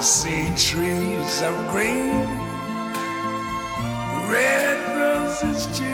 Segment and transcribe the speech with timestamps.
[0.00, 2.24] See trees of green,
[4.30, 5.84] red roses too.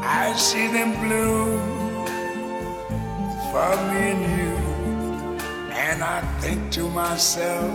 [0.00, 1.58] I see them bloom
[3.50, 4.56] for me and you.
[5.74, 7.68] And I think to myself,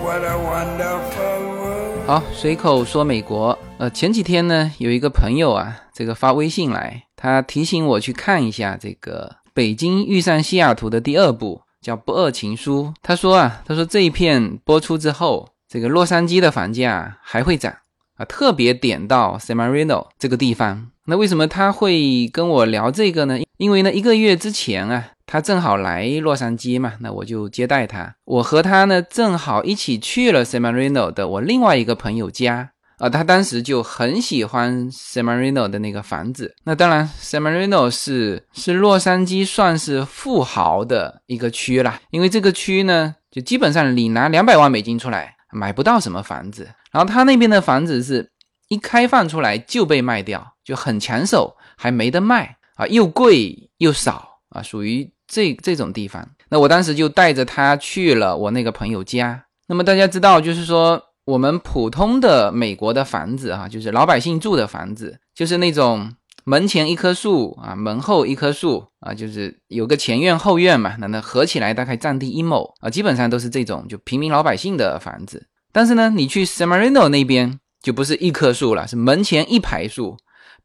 [0.00, 2.06] what a wonderful world.
[2.06, 3.56] 好，随口说美国。
[3.78, 12.84] 呃，前几天呢，有一个朋友啊，这个发微信来，他提醒我去看一下这个《北京遇上西雅图》的第二部，叫《不二情书》。
[13.02, 17.72] 他说啊，他说这一片播出之后，这个洛杉矶的房价还会涨
[18.16, 20.88] 啊，特别点到 San Marino 这个地方。
[21.06, 23.38] 那为什么他会跟我聊这个呢？
[23.58, 28.14] 因为呢，一个月之前啊，他正好来洛杉矶嘛，那我就接待他。
[28.24, 32.71] 我和他呢，正好一起去了 San Marino 的我另外一个朋友家
[33.02, 36.54] 啊，他当时就很喜欢 s a m a r i n o 的那个房子。
[36.62, 48.30] 那当然 s a m a r i n o 是是洛杉矶算是富豪的一个区啦，因为这个区呢，就基本上你拿两百万美金出来买不到什么房子，然后他那边的房子是
[48.68, 52.56] 一开放出来就被卖掉，就很抢手，还没得卖。
[52.76, 56.26] 啊，又贵又少啊，属于这这种地方。
[56.48, 59.44] 那我当时就带着他去了我那个朋友家。
[59.66, 66.12] 那么大家知道，就是说我们普通的美国的房子哈，就是老百姓住的房子，就是那种
[66.44, 75.46] 门前一棵树啊，门后一棵树啊，就是有个前院后院嘛，那那合起来大概占地一亩啊，基本上都是这种就平民老百姓的房子。
[75.72, 80.16] 但是呢，你去 San Marino 那边就不是一棵树了，是门前一排树，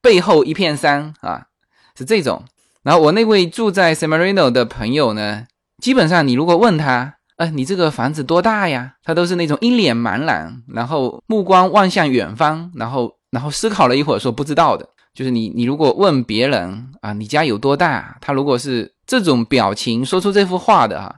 [0.02, 1.46] 背后一片山啊。
[1.98, 2.44] 是这种，
[2.84, 5.48] 然后我那位住在 San Marino 的朋友呢，
[5.82, 8.94] 基本上你如果问他，哎，你这个房子多大呀？
[9.04, 14.88] 他都是那种一脸茫然，然后目光望向远方，然后然后思考了一会儿说不知道的。
[15.14, 18.18] 就是你你如果问别人啊，你家有多大？
[18.22, 21.16] 他如果是这种表情说出这幅画的哈，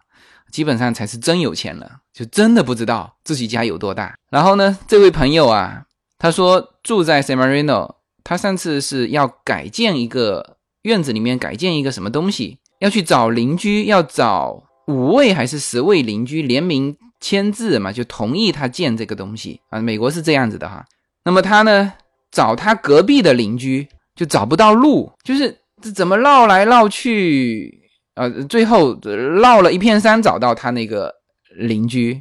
[0.52, 4.16] 基本上才是真有钱了，就真的不知道自己家有多大。
[4.30, 5.84] 然后呢，这位朋友啊，
[6.18, 10.58] 他说住在 San Marino，他上次是要改建一个。
[10.84, 19.80] 院子里面改建一个什么东西，要去找邻居，要找五位还是十位邻居联名签字嘛，就同意他建这个东西啊。
[19.80, 20.84] 美国是这样子的哈。
[21.24, 21.94] 那么他呢，
[22.32, 27.72] 找他隔壁的邻居就找不到路，就是这怎么绕来绕去
[28.16, 28.28] 啊？
[28.50, 29.00] 最后
[29.40, 31.14] 绕了一片山找到他那个
[31.56, 32.20] 邻居，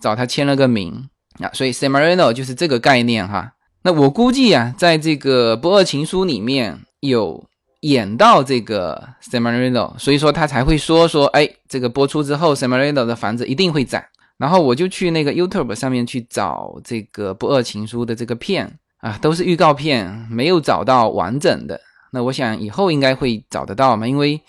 [0.00, 1.08] 找他签了个名
[1.40, 1.50] 啊。
[1.52, 3.54] 所以 s a m a r i n o 就是这个概念哈。
[3.82, 7.44] 那我估计啊，在这个不二情书里面有。
[7.84, 12.90] 演到这个 s e m a r i n o 所以说他才会说说，哎，这个播出之后 s e m a r i
[12.90, 14.02] n o 的房子一定会涨。
[14.38, 21.78] 然后我就去那个 YouTube 上面去找这个《不二情书》的这个片啊，都是预告片，没有找到完整的。
[22.12, 24.40] 那我想以后应该会找得到嘛，因为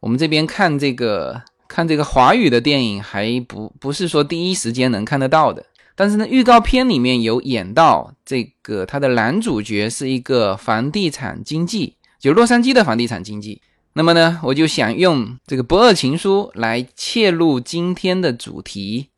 [0.00, 5.64] 我们这边看这个看这个华语的电影还不不是说第一时间能看得到的。
[5.94, 11.96] 但是呢，预告片里面有演到这个他的男主角是一个房地产经纪。
[12.22, 13.60] 就洛杉矶的房地产经济，
[13.94, 19.08] 那么呢，我就想用这个不二情书来切入今天的主题。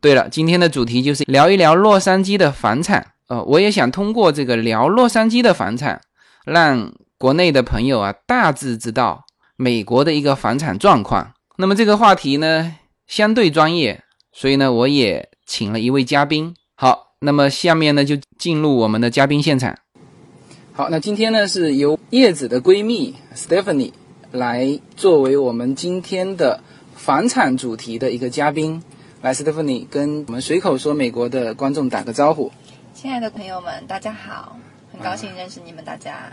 [0.00, 3.12] 对了，今天的主题就是聊一聊洛杉矶的房产。
[3.28, 6.00] 呃，我也想通过这个聊洛杉矶的房产，
[6.46, 11.34] 让国内的朋友啊大致知道美国的一个房产状况。
[11.58, 12.74] 那么这个话题呢
[13.06, 14.02] 相对专业，
[14.32, 16.54] 所以呢我也请了一位嘉宾。
[16.74, 19.76] 好，那么下面呢就进入我们的嘉宾现场。
[20.76, 23.92] 好，那今天呢是由叶子的闺蜜 Stephanie
[24.30, 26.62] 来作为我们今天的
[26.94, 28.82] 房产主题的一个嘉宾。
[29.22, 32.52] 来，Stephanie 跟我们随口说美国的观众打个招呼。
[32.92, 34.58] 亲爱的朋友们，大家好，
[34.92, 36.30] 很高兴认识你们大家。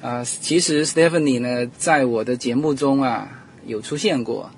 [0.00, 3.28] 啊，其实 Stephanie 呢，在我的节目中啊
[3.66, 4.50] 有出现过。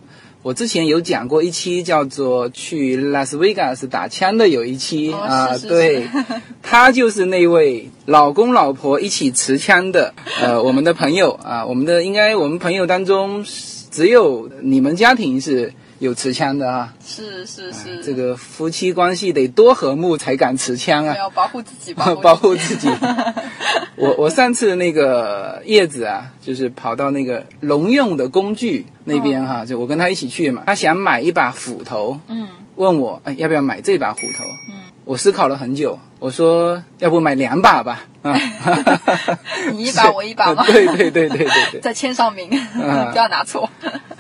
[0.45, 6.07] 我之前有讲过一期叫做去拉斯维加斯打枪的有一期啊，对，
[6.63, 10.13] 他就是那位老公老婆一起持枪的
[10.43, 13.43] 呃，我们的朋友啊，我们的应该我们朋友当中
[13.91, 15.73] 只有你们家庭是。
[15.99, 22.89] 有持枪的啊，是是是，这个夫妻关系得多和睦才敢持枪啊，要保护自己，保护自己。
[23.97, 38.37] 我我上次那个叶子啊，就是跑到那个农用的工具那边哈，就我跟他一起去嘛，他想买一把斧头，嗯，问我哎要不要买这把斧头，嗯，我思考了很久，我说要不买两把吧，啊，
[39.73, 40.65] 你一把我一把吗？
[40.67, 43.71] 对对对对对对，再签上名，不要拿错。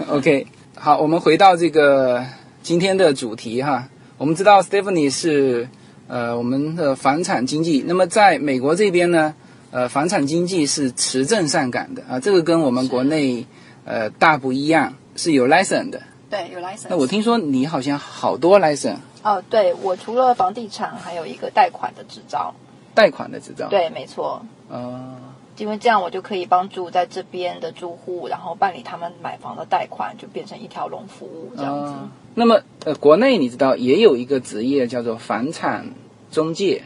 [0.08, 0.46] OK。
[0.84, 2.22] 好，我们回到这个
[2.62, 3.88] 今天的主题哈。
[4.18, 5.66] 我们知道 Stephanie 是
[6.08, 9.34] 呃我们的房产经济，那么在美国这边呢，
[9.70, 13.46] 呃房产经济是持证上岗的啊，这个跟我们国内
[13.86, 16.02] 呃大不一样，是有 license 的。
[16.28, 16.88] 对，有 license。
[16.90, 22.54] 那我听说你好像好多 license 哦，对我除了房地产，还有一个贷款的执照。
[22.92, 23.68] 贷款的执照。
[23.70, 24.44] 对，没错。
[24.68, 25.14] 哦，
[25.56, 31.92] 因为这样我就可以帮助在这边的住户，然后办理他们买房的贷款，就变成一条龙服务这样子。
[31.92, 35.94] 哦那么呃，国内你知道也有一个职业叫做房产
[36.32, 36.82] 中介，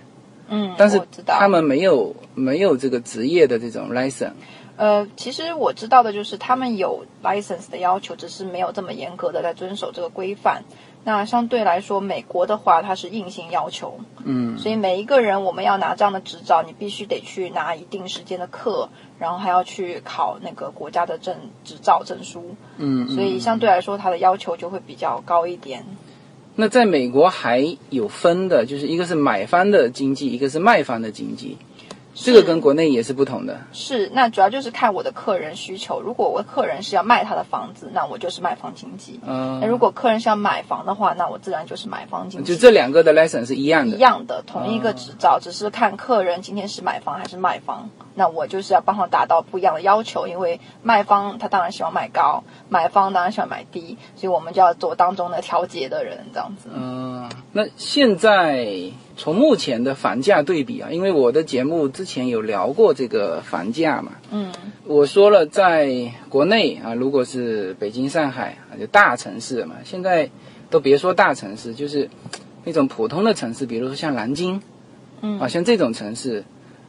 [0.48, 4.32] 嗯，但是他们没有没有这个职业的这种 license。
[4.76, 10.62] 呃，其实我知道的就是他们有 license 的要求，只是没有这么严格的在遵守这个规范。
[11.04, 14.58] 那相对来说，美国的话它是硬性要求，嗯。
[14.58, 21.34] 所以每一个人我们要拿这样的执照，你必须得去拿一定时间的课，然后还要去考那个国家的证
[21.64, 25.84] 执照证书，嗯，所以相对来说它的要求就会比较高一点。
[26.56, 31.56] 那在美国还有分的，就是一个是买方的经济，一个是卖方的经济，
[32.20, 33.58] 这个跟国内也是不同的。
[33.72, 36.00] 是，那主要就是看我的客人需求。
[36.00, 39.20] 如果我的客人是要卖他的房子，那我就是卖方经济。
[39.26, 42.54] 嗯、那如果客人是要买房的话，那我自然就是买方经济。
[42.54, 43.96] 就这两个的 license 是一样的。
[43.96, 47.88] 一样的，同一个执照，只是看客人今天是买房还是卖房。
[48.14, 56.68] 那我就是要帮他达到不一样的要求，因为卖方他当然希望买高，买方当然喜欢买低，所以我们就要做当中的调节的人，这样子。
[56.74, 64.52] 嗯，那现在从目前的房价对比啊，因为我的节目之前有聊过这个房价嘛，嗯
[64.84, 70.30] 我说了，在国内啊，如果是北京、上海啊，就大城市嘛，现在
[70.70, 72.08] 都别说大城市，就是
[72.64, 74.62] 那种普通的城市，比如说像南京
[75.20, 76.44] 嗯啊，像这种城市，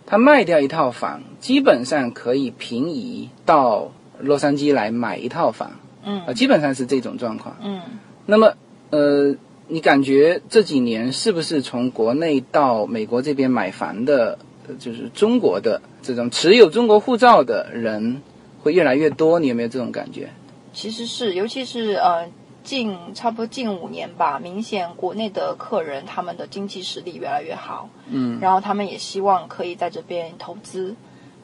[0.06, 5.72] 它卖掉一套房，基本上可以平移到洛杉矶来买一套房
[6.06, 7.58] 嗯啊，基本上是这种状况。
[7.64, 7.82] 嗯。
[8.26, 8.54] 那么，
[8.92, 9.36] 呃，
[9.72, 18.24] 你感觉这几年是不是从国内到美国这边买房的，呃就是中国的这种持有中国护照的人
[18.64, 19.40] 会越来越多？
[19.40, 20.32] 你有没有这种感觉？
[20.74, 22.28] 其实是，尤其是呃，
[22.64, 30.96] 近差不多近五年吧，明显国内的客人他们的经济实力越来越好，嗯然后他们也希望可以在这边投资，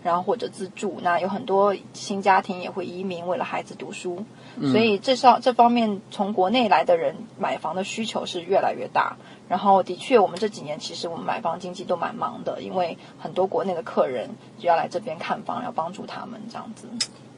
[0.06, 1.00] 然后或者自住。
[1.02, 4.24] 那有很多新家庭也会移民，为了孩子读书，
[4.72, 9.18] 所以这上这方面从国内来的人买房的需求是越来越大。
[9.50, 14.30] 然后的确，我们这几年其实我们买房经济都蛮忙的，因为很多国内的客人
[14.60, 16.88] 就要来这边看房，要帮助他们这样子。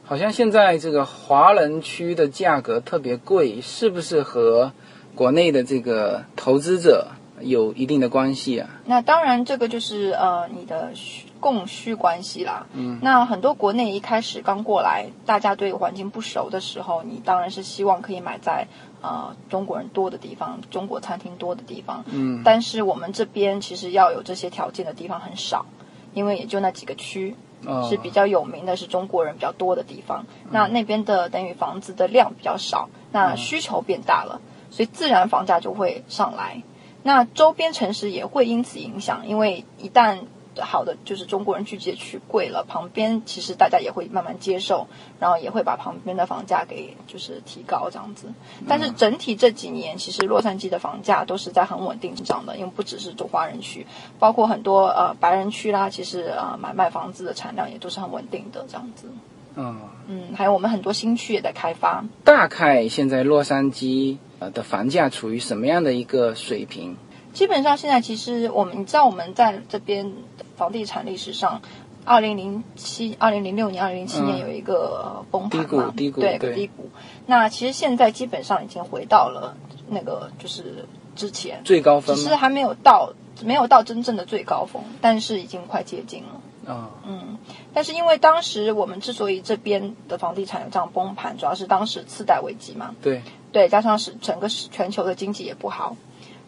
[0.04, 4.72] 好像现在这个华人区的价格特别贵，是不是和
[5.14, 7.08] 国内的这个投资者
[7.42, 8.70] 有一定的关系啊？
[8.86, 12.66] 那当然，这个就是呃你的需供需关系啦。
[12.72, 18.66] 嗯，那很多国内一开始刚过来，大家对环境不熟的时候，你当然是希望可以买在
[19.00, 22.04] 呃中国人多的地方，中国餐厅多的地方。
[22.06, 25.66] 嗯，但是我们这边其实要有这些条件的地方很少，
[26.14, 27.34] 因为也就那几个区。
[27.66, 30.26] 哦是比较有名的，是中国人比较多的地方。
[30.48, 34.40] 那那边的等于房子的量比较少，那需求变大了，
[34.70, 36.62] 所以自然房价就会上来。
[37.02, 40.20] 那周边城市也会因此影响，因为一旦
[40.64, 44.86] 好的就是中国人聚集的区贵了，旁边其实大家也会慢慢接受，
[45.20, 48.26] 然后也会把旁边的房价给就是提高这样子。
[48.66, 53.86] 但是整体这几年，其实洛杉矶的房价都是在很稳定涨的，因为不只是中华人区，
[54.18, 59.08] 包括很多呃白人区啦，其实呃买卖房子的产量也都是很稳定的这样子。
[59.56, 62.04] 嗯，嗯，还有我们很多新区也在开发。
[62.22, 66.96] 大概现在洛杉矶呃的房价处于什么样的一个水平？
[67.38, 70.12] 基本上现在其实我们你知道我们在这边
[70.56, 71.62] 房地产历史上，
[72.04, 76.90] 二零零七、二零零六年、二零零七年嗯有一个呃崩盘低谷嘛，对，有低谷对个低谷。
[77.26, 79.56] 那其实现在基本上已经回到了
[79.88, 82.16] 那个就是之前，最高峰？
[82.16, 83.12] 只是还没有到
[83.44, 86.40] 没有到真正的最高峰，但是已经快接近了。
[86.66, 87.38] 哦，嗯，
[87.72, 95.96] 但是因为当时我们之所以这边的房地产有这样崩盘，主要是当时次贷危机嘛，对，对，加上是整个是全球的经济也不好，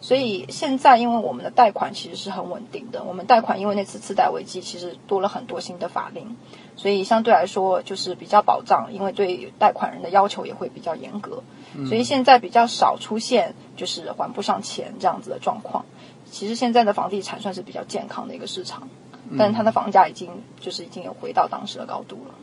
[0.01, 6.35] 所以现在因为我们的贷款其实是很稳定的，我们贷款因为那次次贷危机其实多了很多新的法令，
[6.75, 11.43] 所以相对来说就是比较保障，因为对贷款人的要求也会比较严格，
[11.87, 15.85] 所以现在比较少出现就是还不上钱这样子的状况。
[16.31, 18.89] 其实现在的房地产算是比较健康的一个市场，
[19.37, 20.29] 但是它的房价已经
[20.59, 22.33] 就是已经有回到当时的高度了。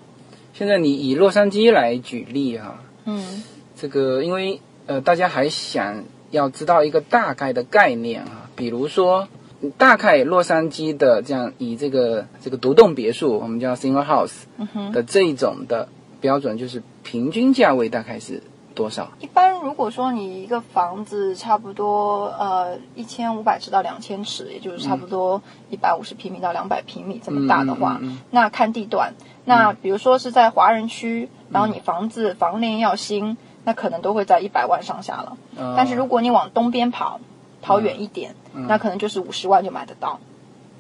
[0.55, 3.43] 现在你以洛杉矶来举例哈、嗯
[3.75, 9.29] 这个因为呃大家还想要知道一个大概的概念啊，比如说
[9.77, 14.45] 大概洛杉矶的这样以这个这个独栋别墅，我们叫 single house。
[14.93, 15.89] 的这种的
[16.21, 18.43] 标准，就是平均价位大概是
[18.75, 19.11] 多少？
[19.21, 29.15] 一般如果说你一个房子差不多呃一千五百尺到两千尺，也就是差不多一百五十平米到两百平米这么大的话，那看地段。
[29.45, 33.37] 那比如说是在华人区，然后你房子房龄要新，
[33.69, 35.37] 那可能都会在一百万上下了。
[35.59, 37.21] 哦但是如果你往东边跑，
[37.61, 40.21] 跑远一点，嗯那可能就是五十万就买得到。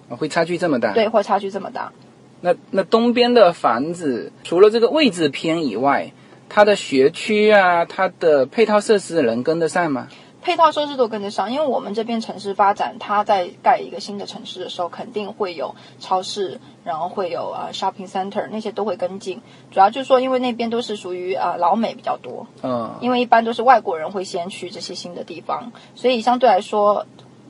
[0.08, 0.94] 会差距这么大？。
[0.94, 1.92] 对，会差距这么大。
[2.40, 6.12] 那那东边的房子，除了这个位置偏以外，
[6.48, 10.08] 它的学区啊，它的配套设施能跟得上吗？
[10.40, 19.42] 配套设施都跟得上，因为我们这边城市发展，它在盖一个新的城市的时候，肯定会有超市，然后会有呃 shopping center 那些都会跟进。
[19.70, 27.04] 主要就是说，因为那边都是属于呃老美比较多，嗯，因为一般都是外国人会先去这些新的地方，所以相对来说，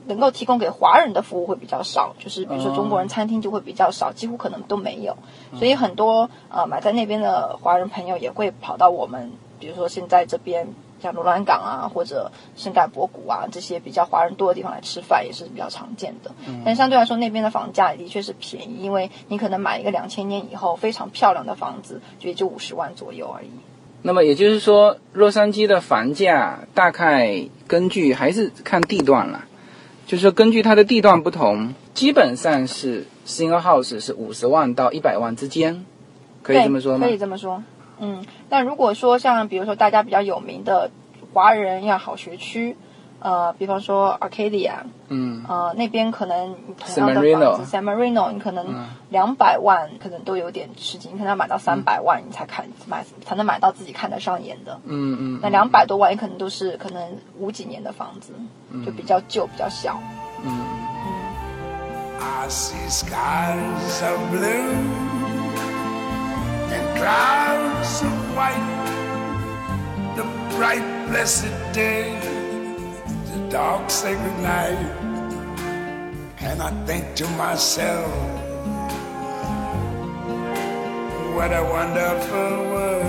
[0.07, 5.15] 能够提供给华人的服务会比较少，就是比如说中国人餐厅就会比较少，几乎可能都没有。
[5.53, 16.31] 所以很多呃买在那边的华人朋友也会跑到我们，比如说现在这边像罗兰港啊，或者圣盖博谷啊这些比较华人多的地方来吃饭，也是比较常见的。
[16.47, 23.49] 嗯但相对来说，那边的房价的确是便宜，因为你可能买一个两千年以后非常漂亮的房子，就也就五十万左右而已。
[24.01, 29.43] 那么也就是说，洛杉矶的房价大概根据还是看地段了，
[30.07, 35.85] 就是说根据它的地段不同，基本上是 single house 是五十万到一百万之间，
[36.41, 37.13] 可以这么说吗可？
[37.13, 37.61] 以这么说。
[37.99, 40.89] 嗯，那如果说像比如说大家比较有名的
[41.33, 42.75] 华人要好学区，
[43.19, 44.75] 呃，比方说 Arcadia，
[45.09, 54.79] 嗯，呃，那边可能同样的房子 San Marino，你可能两百万可能都有点吃惊，你可能要买到三百万你才看买才能买到自己看得上眼的。
[54.85, 58.33] 嗯嗯，那两百多万也可能都是可能五几年的房子，
[58.85, 59.99] 就比较旧比较小。
[62.21, 65.18] I see skies of blue
[66.99, 68.59] clouds of white.
[70.15, 70.25] The
[70.57, 72.13] bright, blessed day,
[73.31, 74.77] the dark, sacred night.
[76.41, 78.11] And I think to myself,
[81.35, 83.05] what a wonderful world.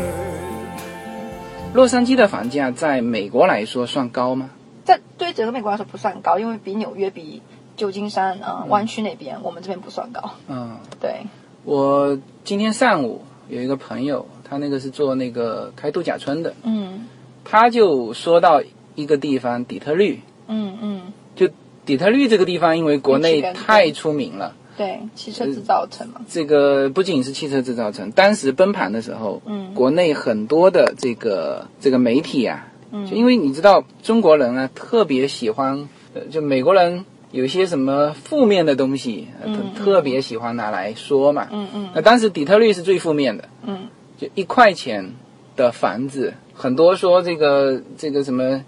[1.74, 4.50] 洛杉矶的房价在美国来说算高吗？
[4.84, 7.42] 在对整个美国来说不算高，因为比纽约、比
[7.76, 10.32] 旧金山啊、呃湾区那边，我们这边不算高。
[10.48, 11.26] 嗯，对，
[11.64, 17.06] 我今天上午有一个朋友，他那个是做那个开度假村的，嗯。
[17.42, 18.62] 他就说到
[18.94, 21.00] 一个地方底特律，嗯嗯，
[21.34, 21.48] 就
[21.84, 24.54] 底特律这个地方，因为国内太出名了。
[24.76, 26.20] 对，汽车制造城嘛。
[26.28, 29.74] 这个不仅是汽车制造城，当时崩盘的时候，嗯。
[29.74, 33.04] 国内很多的这个这个媒体啊，嗯。
[33.06, 41.48] 就因为你知道中国人啊特别喜欢，呃，就美国人有些什么负面的东西，呃嗯特特别喜欢拿来说嘛。
[41.50, 45.12] 嗯嗯那当时底特律是最负面的，嗯就一块钱
[45.56, 48.64] 的房子，很多说这个这个什么，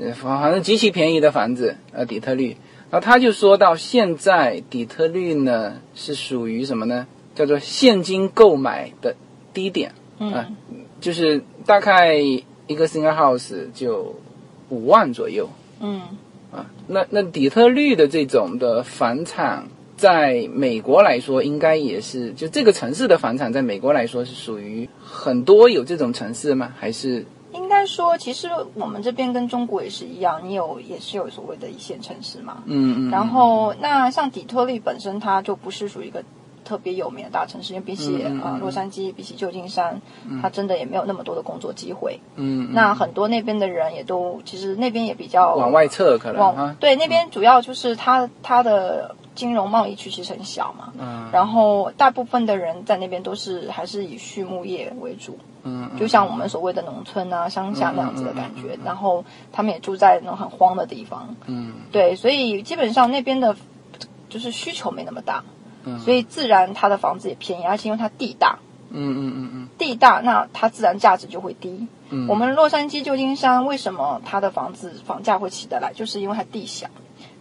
[0.00, 2.56] 呃，反正极其便宜的房子，呃，底特律。
[2.90, 7.06] 然后他就说到，现在底特律呢是属于什么呢？
[7.34, 9.14] 叫做现金购买的
[9.52, 14.16] 低点，啊嗯就是大概一个 single house 就
[14.70, 15.48] 五万左右
[15.80, 16.00] 嗯
[16.52, 16.70] 啊。
[16.86, 26.72] 那那底特律的这种的房产，在美国来说，应该也是就这个城市的房产，在美国来说是属于很多有这种城市吗？
[26.78, 32.62] 还是应该说，其实我们这边跟中国也是一样，你有也是有所谓的一线城市嘛。
[32.66, 33.10] 嗯嗯？
[33.10, 36.22] 然后，那像底特律本身，它就不是属于一个
[36.68, 40.02] 特别有名的大城市，因为比起啊洛杉矶，比起旧金山，
[40.42, 42.20] 它真的也没有那么多的工作机会。
[42.36, 51.30] 嗯，嗯那很多那边的人也都，其实那边也比较往外撤可能往哈，对那边主要就是它它的金融贸易区其实很小嘛，嗯。
[51.32, 58.78] 然后大部分的人在那边都是还是以畜牧业为主，嗯，就像我们所谓的农村啊、乡下那样子的感嗯觉。
[58.84, 61.72] 然后他们也住在那种很荒的地方，嗯。
[61.90, 63.56] 对，所以基本上那边的，
[64.28, 65.42] 就是需求没那么大，
[65.84, 68.58] 嗯所以自然它的房子也便宜，而且因为它地大，
[68.90, 71.86] 嗯嗯嗯嗯地大那它自然价值就会低。
[72.10, 75.92] 嗯，我们洛杉矶、旧金山为什么它的房子房价会起得来？
[75.92, 76.88] 就是因为它地小。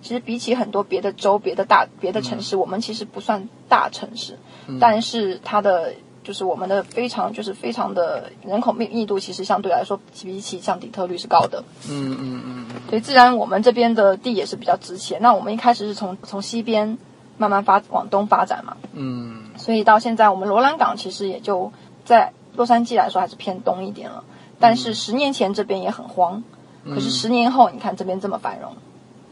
[0.01, 4.37] 其实比起很多别的州、别的大、别的城市，我们其实不算大城市，
[4.79, 11.63] 但是它的就是我们的非常就是非常的人口密密度，其实相对来说比起像底特律是高的。
[11.89, 15.19] 嗯嗯嗯嗯所以自然我们这边的地也是比较值钱。
[15.21, 16.97] 那我们一开始是从从西边
[17.37, 21.71] 慢慢发往东发展嘛，嗯所以到现在我们罗兰港其实也就
[22.05, 24.23] 在洛杉矶来说还是偏东一点了。
[24.59, 26.43] 但是十年前这边也很荒，
[26.83, 28.73] 可是十年后你看这边这么繁荣。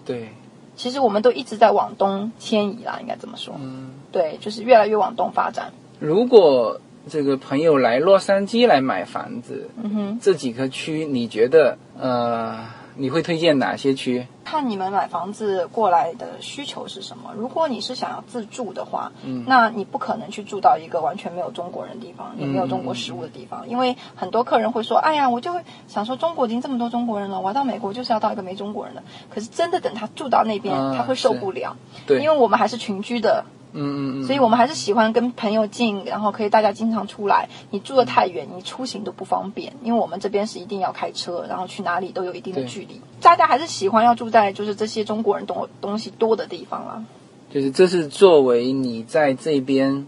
[0.06, 0.30] 对，
[0.76, 3.56] 其实我们都一直在往东迁移啦，应该这么说。
[3.60, 5.74] 嗯，对，就是越来越往东发展。
[6.00, 12.60] 如果这个朋友来洛杉矶来买房子，嗯哼，这几个区你觉得呃
[12.96, 14.26] 你会推荐哪些区？
[14.44, 17.34] 看你们买房子过来的需求是什么。
[17.36, 31.76] 如果你是想要自住的话，嗯，那你不可能去住到一个完全没有中国人的地方，也没有中国食物的地方，因为很多客人会说：“哎呀，我就会想说，中国已经这么多中国人了，我要到美国就是要到一个没中国人的。”可是真的等他住到那边，他会受不了，
[32.08, 33.46] 对，因为我们还是群居的。
[33.76, 37.50] 嗯嗯嗯，所以我们还是喜欢跟朋友近，然后可以大家经常出来。
[37.70, 43.02] 你住的太远，你出行都不方便，因为我们这边是一定要开车，然后去哪里都有一定的距离。
[43.22, 47.06] 大家还是喜欢要住在就是这些中国人东东西多的地方啊。
[47.52, 50.08] 就是这是作为你在这边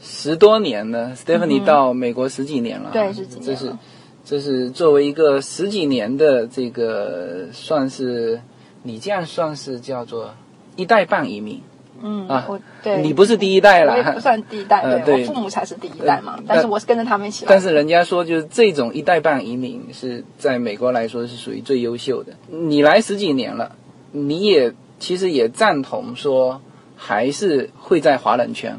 [0.00, 3.46] 十多年了，Stephanie 到美国十几年了，对，十几年。
[3.46, 3.76] 这是
[4.24, 8.40] 这是作为一个十几年的这个算是
[8.82, 10.34] 你这样算是叫做
[10.76, 11.62] 一代半移民。
[12.00, 16.38] 嗯啊，我对你不是第一代了，我也不算第一代，对我父母才是第一代嘛。
[16.46, 17.48] 但是我是跟着他们一起来。
[17.48, 22.32] 但是人家说，就是这种一代半移民是在美国来说是属于最优秀的。
[22.48, 23.72] 你来十几年了，
[24.12, 26.60] 你也其实也赞同说，
[26.96, 28.78] 还是会在华人圈，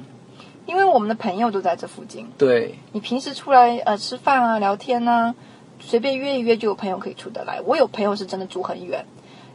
[0.66, 2.28] 因为我们的朋友都在这附近。
[2.38, 5.36] 对，你平时出来呃吃饭啊、聊天啊，
[5.80, 7.62] 随便约一约就有朋友可以出得来。
[7.66, 9.06] 我有朋友是真的住很远，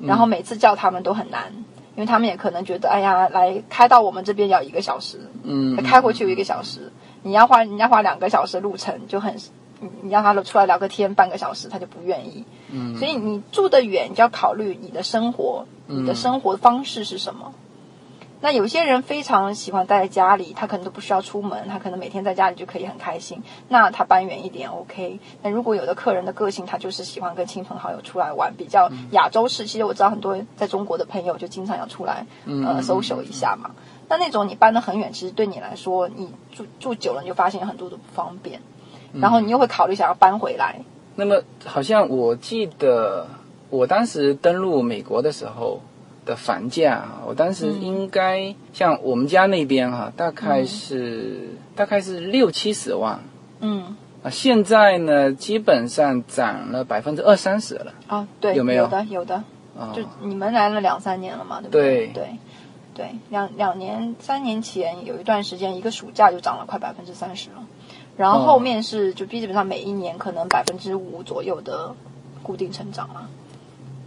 [0.00, 1.52] 然后每次叫他们都很难。
[1.96, 9.36] 因为他们也可能觉得，哎呀，来开到我们这边要一个小时，嗯，开回去有一个小时，你要花你要花两个小时路程就很，
[9.80, 17.52] 你你让他出来聊个天半个小时，他就不愿意，嗯，所以你住得远，你就要考虑你的生活，你的生活方式是什么。
[18.44, 23.42] 那有些人非常喜欢待在家里，他可能都不需要出门，他可能每天在家里就可以很开心。
[23.70, 25.18] 那他搬远一点，OK。
[25.40, 29.64] 那如果有的客人的个性，他就是喜欢跟亲朋好友出来玩，比较亚洲式。
[29.64, 33.70] 其实我知道很多在中国的朋友就经常要出来呃 social 一下嘛。
[34.10, 38.60] 那那种你搬得很远，其实对你来说，你住住久了你就发现有很多的不方便，
[39.14, 40.82] 然后你又会考虑想要搬回来。
[41.16, 43.26] 那么好像我记得
[43.70, 45.80] 我当时登陆美国的时候。
[46.25, 53.23] 的房价，我当时应该像我们家那边哈，大概是大概是六七十万，
[53.61, 58.84] 嗯，啊，现在呢基本上涨了百分之二三十了，啊，对，有没有？
[58.84, 59.34] 有的，有的，
[59.78, 62.06] 啊，就你们来了两三年了嘛，对不对？
[62.08, 62.39] 对，
[62.95, 67.67] 对，两两年三年前有一段时间，一个暑假就涨了快百分之三十了，
[68.17, 71.95] 然后后面是就基本上每一年可能百分之五左右的
[72.43, 73.28] 固定成长了。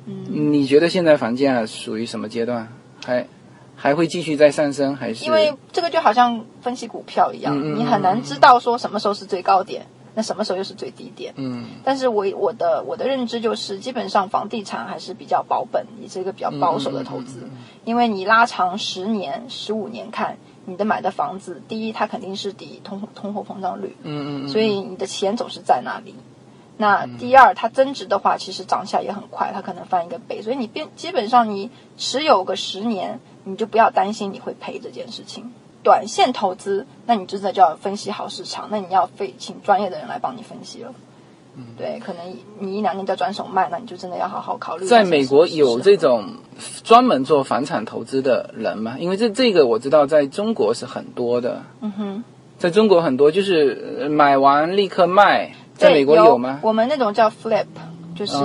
[0.07, 2.67] 嗯，你觉得现在房价属于什么阶段？
[3.05, 3.27] 还
[3.75, 5.23] 还会继续再上升，还是？
[5.25, 11.33] 因为这个就好像分析股票一样，你很难知道说什么时候是最高点，那什么时候又是最低点。
[11.35, 11.65] 嗯。
[11.83, 17.47] 但是我我的我的认知就是，基本上房地产还是比较保本，也是一个比较保守的投资，
[17.85, 26.15] 因为你拉长十年、十五年看，你的买的房子，第一它肯定是抵通通货膨胀率，嗯嗯，所以你的钱总是在那里。
[26.79, 30.43] 那第二，它增值的话，其实涨起来也很快，它可能翻一个倍。
[30.43, 35.51] 所以你变基本上你持有个十年，你就不要担心你会赔这件事情。
[35.83, 40.93] 短线投资，那你真的就要分析好市场，那你要费请专业的人来帮你分析了。
[41.55, 42.21] 嗯，对，可能
[42.59, 44.85] 你一两年再转手卖，那你就真的要好好考虑。
[44.85, 46.25] 在美国有这种
[46.83, 48.97] 专门做房产投资的人吗？
[48.99, 51.63] 因为这这个我知道，在中国是很多的。
[51.81, 52.23] 嗯哼，
[52.59, 55.55] 在中国很多就是买完立刻卖。
[55.77, 56.59] 在美国有吗？
[56.63, 57.65] 我们那种叫 flip，
[58.15, 58.35] 就是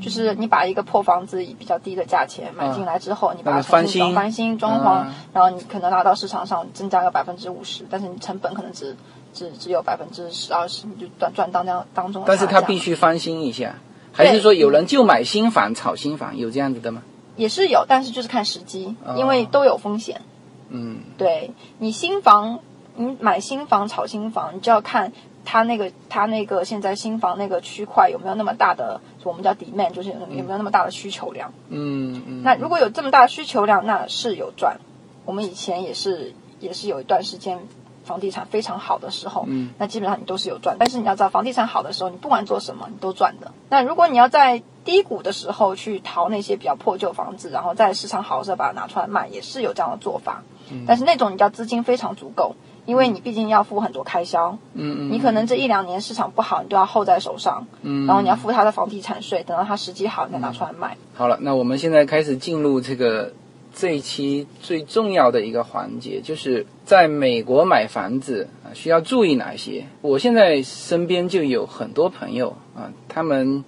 [0.00, 8.96] 就是你把一个破房子以比较低的价钱买进来之后，你把它翻新翻新装潢，然后你可能拿到市场上增加个百分之五十，但是你成本可能只
[9.34, 12.22] 只只有百分之十二十，你就赚赚当当当中。
[12.26, 13.74] 但是它必须翻新一下，
[14.12, 17.02] 还是说有人就买新房炒新房，有这样子的吗？
[17.34, 20.20] 也是有，但是就是看时机，因为都有风险。
[20.68, 22.60] 嗯，对你新房，
[22.94, 25.12] 你买新房炒新房，你就要看。
[25.46, 31.52] 它那个，它那个现在新房那个区块有没有那么大的，我们叫 demand，就是有没有那么大的需求量？
[31.68, 32.42] 嗯嗯。
[32.42, 34.78] 那如果有这么大的需求量，那是有赚。
[35.24, 37.60] 我们以前也是，也是有一段时间
[38.04, 40.76] 房地产非常好的时候，嗯，那基本上你都是有赚。
[40.80, 43.52] 但是你要知道，房地产好的时候，你不管做什么，你都赚的。
[43.70, 50.42] 那如果你要在低谷的时候去淘那些比较破旧房子，然后在市场好的时候把它拿出来卖，也是有这样的做法。
[50.72, 50.84] 嗯。
[50.88, 52.56] 但是那种你叫资金非常足够。
[52.86, 60.96] 因为你毕竟要付很多开销，嗯嗯，你可能这一两年市场不好，你都要候在手上，嗯，然后你要付他的房地产税，等到他时机好，你再拿出来卖。
[61.14, 63.32] 好了，那我们现在开始进入这个
[63.74, 69.86] 这一期最重要的一个环节，就是在美国买房子啊，需要注意哪些？
[70.00, 73.64] 我现在身边就有很多朋友啊，他们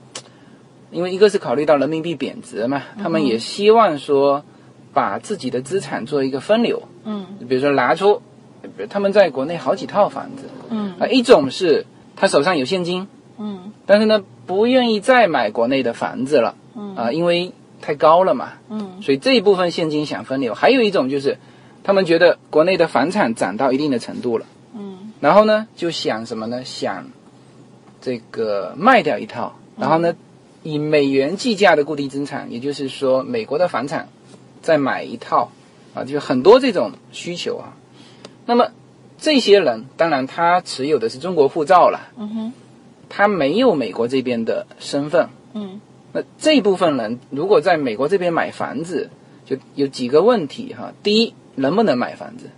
[0.92, 4.44] 因为一个是考虑到人民币贬值嘛，他们也希望说
[4.94, 8.22] 把自己的资产做一个分流，嗯，比如说拿出。
[8.88, 10.94] 他们在国内好几套房子，嗯。
[10.98, 13.07] 啊，一种是他手上有现金，
[13.38, 19.00] 嗯，但是呢不愿意再买国内的房子了，嗯，啊，因为太高了嘛，嗯。
[19.02, 20.54] 所以这一部分现金想分流。
[20.54, 21.38] 还有一种就是，
[21.85, 25.12] 他们觉得国内的房产涨到一定的程度了，嗯。
[25.20, 26.64] 然后呢就想什么呢？
[26.64, 27.07] 想
[28.00, 30.14] 这个卖掉一套，然后呢
[30.62, 34.09] 以美元计价的固定资产，也就是说美国的房产
[34.62, 35.50] 再买一套。
[35.94, 37.72] 啊，就很多这种需求啊。
[38.48, 38.70] 那么
[39.18, 42.52] 这些人当然他持有的是中国护照了，嗯哼
[43.11, 45.28] 他没有美国这边的身份。
[45.52, 45.82] 嗯
[46.12, 49.11] 那这一部分人如果在美国这边买房子，
[49.44, 50.94] 就有几个问题哈。
[51.02, 52.50] 第一，能不能买房子？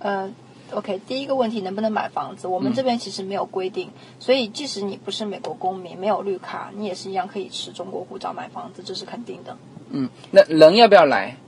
[0.00, 0.30] 呃。
[0.70, 2.46] OK，第一个问题能不能买房子？
[2.46, 3.88] 我们这边其实没有规定，
[4.20, 9.56] 所以即使你不是美国公民，没有绿卡，你也是一样可以持中国护照买房子，这是肯定的。
[9.88, 11.38] 嗯，那人要不要来？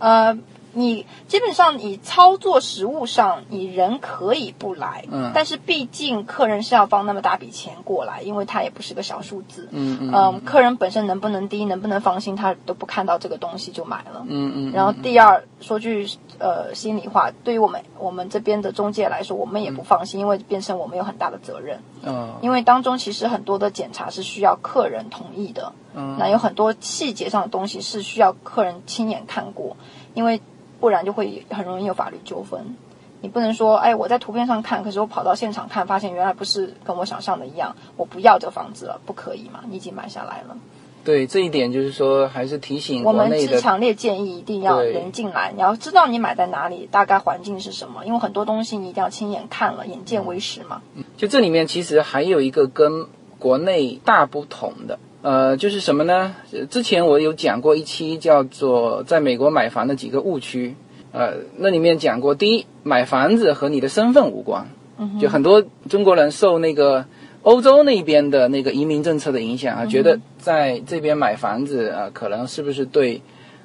[0.00, 0.36] 呃，
[0.74, 5.30] 你基本上你操作实物上，你人可以不来，嗯。
[5.34, 14.24] 但是毕竟客人是要放那么大笔钱过来，因为它也不是个小数字，嗯嗯嗯，客人本身能不能低，能不能放心，他都不看到这个东西就买了。
[14.26, 16.08] 嗯嗯，然后第二，说句
[16.38, 26.16] 呃心里话，对于我们我们这边的中介来说，我们也不放心，因为变成我们有很大的责任，嗯，因为当中其实很多的检查是需要客人同意的，嗯。
[26.18, 29.76] 那有很多细节上的东西是需要客人亲眼看过，
[30.14, 30.40] 因为
[30.84, 32.76] 不然就会很容易有法律纠纷。
[33.22, 39.60] 你不能说，哎，我在图片上看，可是我跑到现场看，发现原来不是跟我想象的一样，我不要这房子了，不可以嘛？
[39.66, 40.58] 你已经买下来了。
[41.02, 50.82] 对这一点就是说，还是提醒我们是强烈建议一定要人进来，你要知道你买在哪里，大概环境是什么，因为很多东西你一定要亲眼看了，眼见为实嘛。
[51.16, 53.06] 就这里面其实还有一个跟
[53.38, 56.34] 国内大不同的，呃，就是什么呢？
[56.52, 60.76] 呃之前我有讲过一期叫做在美国买房的几个误区，
[61.12, 67.06] 呃，那里面讲过，第一，买房子和你的身份无关，嗯就很多中国人受那个
[67.40, 73.22] 欧洲那边的那个移民政策的影响啊，觉得在这边买房子啊、呃可能是不是对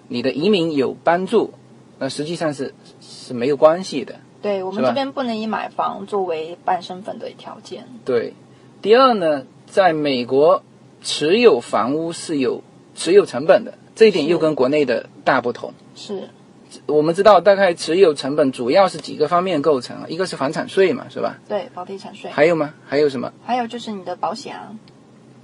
[0.07, 1.53] 你的移民有帮助？
[1.99, 4.15] 那实际上是是没有关系的。
[4.41, 7.83] 对我们这边不能以买房作为办身份的条件。
[8.05, 8.33] 对，
[8.81, 10.63] 第二呢，在美国
[11.01, 12.61] 持有房屋是有
[12.95, 15.73] 持有成本的，这一点又跟国内的大不同。
[15.95, 16.29] 是，
[16.85, 21.37] 我们知道，大概持有成本主要是几个方面构成啊，一个是房产税嘛，是吧？
[21.47, 22.73] 对房地产税，还有吗？
[22.85, 23.31] 还有什么？
[23.43, 24.75] 还有就是你的保险啊，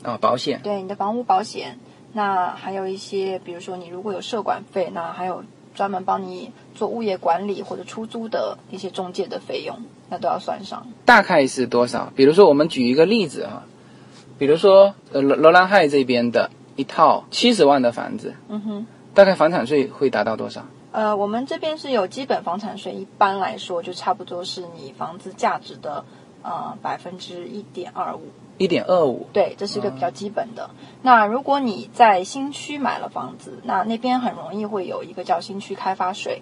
[0.04, 0.60] 啊、保险。
[0.64, 1.80] 对你的房屋保险，
[2.14, 9.78] 那还有一些，比如说你如果有社管费，那还有专门帮你做物业管理或者出租的一些中介的费用，
[10.10, 10.88] 那都要算上。
[11.06, 12.12] 大概是多少？
[12.16, 13.64] 比如说，我们举一个例子哈，
[14.38, 18.88] 比如说，呃，罗罗兰海这边的一套七十万的房子，嗯哼。
[19.14, 20.66] 大概房产税会达到多少？
[20.92, 26.04] 呃，我们这边是有基本房产税，一般来说就差不多是你房子价值的
[26.42, 28.24] 呃百分之一点二五，
[28.58, 29.28] 一点二五。
[29.32, 30.70] 对，这是一个比较基本的。
[31.02, 36.42] 那如果你在新区买了房子，那那边很容易会有一个叫新区开发税。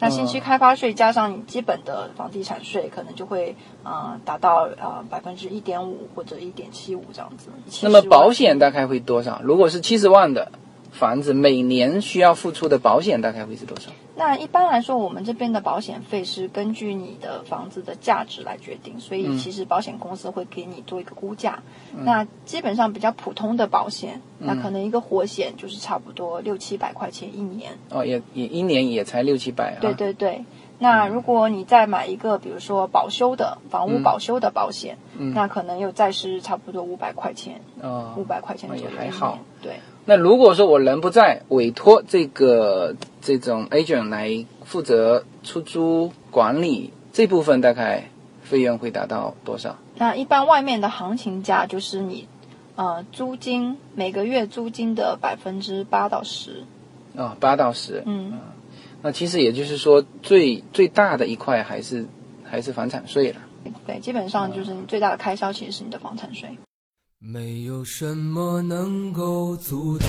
[0.00, 7.48] 那新区开发税加上你基本的房地产税，可能就会呃达到呃百分之一点五或者一点七五这样子。
[7.82, 9.40] 那么保险大概会多少？
[9.42, 10.52] 如果是七十万的
[10.92, 13.90] 房子，每年需要付出的保险大概会是多少？
[14.18, 21.62] 那一般来说，我们这边的保险费是根据你的房子的价值来决定，所以其实保险公司会给你做一个估价。
[21.96, 27.78] 那基本上比较普通的保险，那可能一个活险就是差不多六七百块钱一年。
[27.90, 29.78] 哦，也也一年也才六七百啊。
[29.80, 30.44] 对对对。
[30.80, 39.38] 那如果你再买一个，比如说保修的房屋保修的保险，那可能又再是差不多五百块钱，哦，五百块钱那左右也还好。
[39.60, 48.10] 对，那如果说我人不在，委托这个这种 agent 来负责出租管理这部分，大概
[48.42, 49.76] 费用会达到多少？
[49.96, 52.28] 那一般外面的行情价就是你，
[52.76, 56.64] 呃，租金每个月租金的百分之八到十。
[57.14, 58.02] 哦，八到十。
[58.06, 58.38] 嗯，
[59.02, 62.06] 那其实也就是说，最最大的一块还是
[62.44, 63.40] 还是房产税了。
[63.86, 66.56] 对，基本上就是你最大的开销其实是你的房产税。
[67.18, 70.08] 没有什么能够阻挡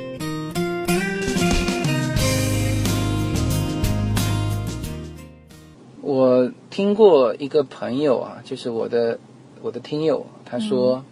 [6.01, 9.19] 我听过一个朋友啊，就是我的
[9.61, 11.03] 我的听友，他说，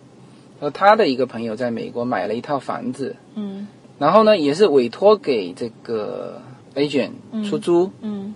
[0.59, 3.67] 说他的一个朋友在美国买了一套房子，嗯。
[3.99, 6.41] 然后呢，也是委托给这个
[6.75, 7.11] agent
[7.47, 8.33] 出租，嗯。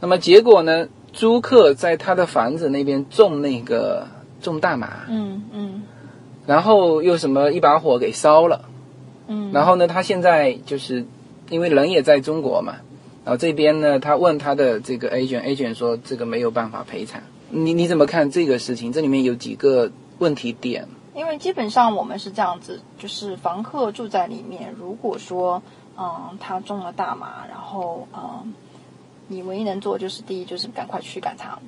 [0.00, 4.06] 那么结果呢，租客在他的房子那边种那个
[4.40, 5.82] 种大麻，嗯嗯。
[6.46, 8.64] 然后又什么一把火给烧了，
[9.28, 11.06] 嗯，然后呢，他现在就是
[11.48, 12.76] 因为人也在中国嘛，
[13.24, 17.22] 然后这边呢，他问他的这个 A 卷，A 卷说这个没有办法赔偿。
[17.48, 18.92] 你你怎么看这个事情？
[18.92, 20.86] 这里面有几个问题点？
[21.14, 25.62] 因为基本上我们是这样子，就是房客住在里面，如果说
[25.96, 28.52] 嗯他中了大麻，然后嗯
[29.28, 31.58] 你唯一能做就是第一就是赶快驱赶他，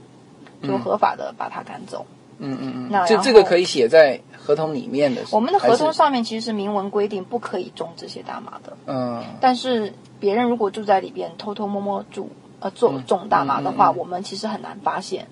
[0.63, 2.05] 就合法的把他赶走。
[2.39, 5.23] 嗯嗯，那然后这这个可以写在合同里面的。
[5.31, 15.27] 我们的合同上面其实是明文规定不可以种这些大麻的，嗯但是别人如果住在里边偷偷摸摸住呃种种大麻的话，嗯嗯嗯我们其实很难发现，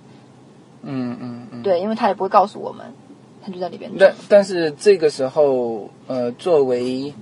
[0.83, 1.63] 嗯嗯嗯。
[1.63, 2.87] 对，因为他也不会告诉我们，
[3.45, 3.99] 他就在里边种。
[4.01, 7.13] 但但是这个时候，呃，作为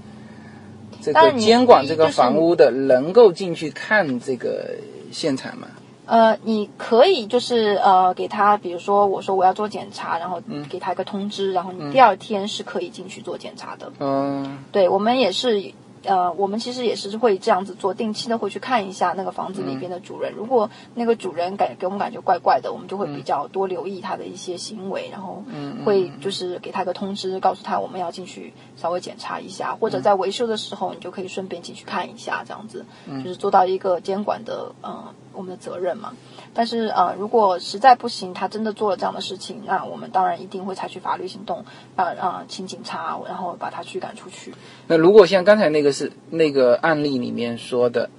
[1.01, 4.77] 这个监管这个房屋的，能够进去看这个
[5.11, 5.67] 现场吗？
[6.13, 10.67] 呃，你可以就是呃给他，比如说我说我要做检查，然后嗯。
[10.69, 13.91] 给他一个通知，然后你第二天是可以进去做检查的。
[13.99, 14.59] 嗯。
[14.71, 15.73] 对我们也是，
[16.05, 20.33] 呃，我们其实也是会这样子做，定期的会去看一下那个房子里边的主人。
[20.35, 25.43] 如果那个主人感给我们感觉怪怪的，我们就会比较多留意他的一些行为，然后
[25.85, 32.85] 会就是给他一个通知，告诉他我们要进去稍微检查一下，或者在维修的时候，你就可以顺便进去看一下，这样子
[33.23, 36.13] 就是做到一个监管的呃我们的责任嘛。
[36.55, 41.65] 但是呃，如果实在不行，他真的做了这样的事情，那我们当然一定会采取法律行动，
[41.97, 44.55] 把呃请警察，然后把他驱赶出去。
[44.87, 48.11] 那如果像刚才那个是那个案例里面说的，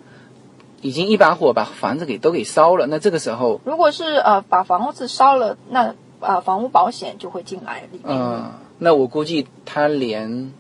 [0.82, 8.18] 已经一把火把房子给都给烧了，那这个时候，如果是呃把房子烧了，那呃房屋保险就会进来里面。
[8.18, 10.52] 嗯，那我估计他连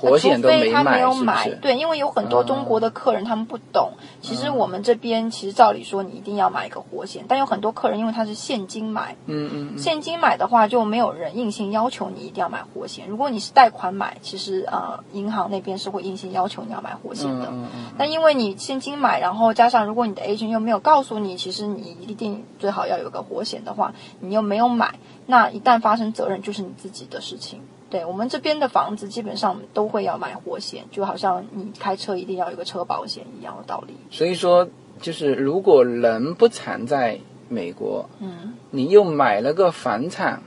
[0.00, 1.24] 活险都除非他买，没有是是？
[1.24, 3.92] 买对，因为有很多中国的客人他们不懂。
[4.22, 13.08] 其实我们这边其实照理说你一定要买一个活险，但有很多客人因为他是现金买，嗯嗯嗯，现金买的话就没有人硬性要求你一定要买活险。
[13.08, 17.46] 如果你是贷款买，其实呃银行那边是会硬性要求你要买活险的。
[17.50, 27.60] 嗯嗯但因为你现金买，然后加上如果你的 agent 又没有告诉你，其实你一定最好要有个活险的话，你又没有买，那一旦发生责任就是你自己的事情。
[27.90, 33.94] 对我们这边的房子基本上都会要买活险，就好像你开车一定要有个车保险一样的道理。
[34.10, 34.68] 所以说，
[35.00, 40.42] 就是如果人不常在美国，嗯，你又买了个房产，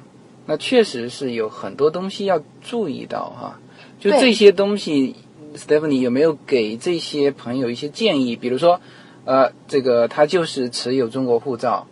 [0.46, 3.60] 那确实是有很多东西要注意到哈。
[4.00, 5.16] 就这些东西
[5.56, 8.36] ，Stephanie 有没有给这些朋友一些建议？
[8.38, 8.80] 比如说，
[9.26, 11.88] 呃，这个他就是持有中国护照，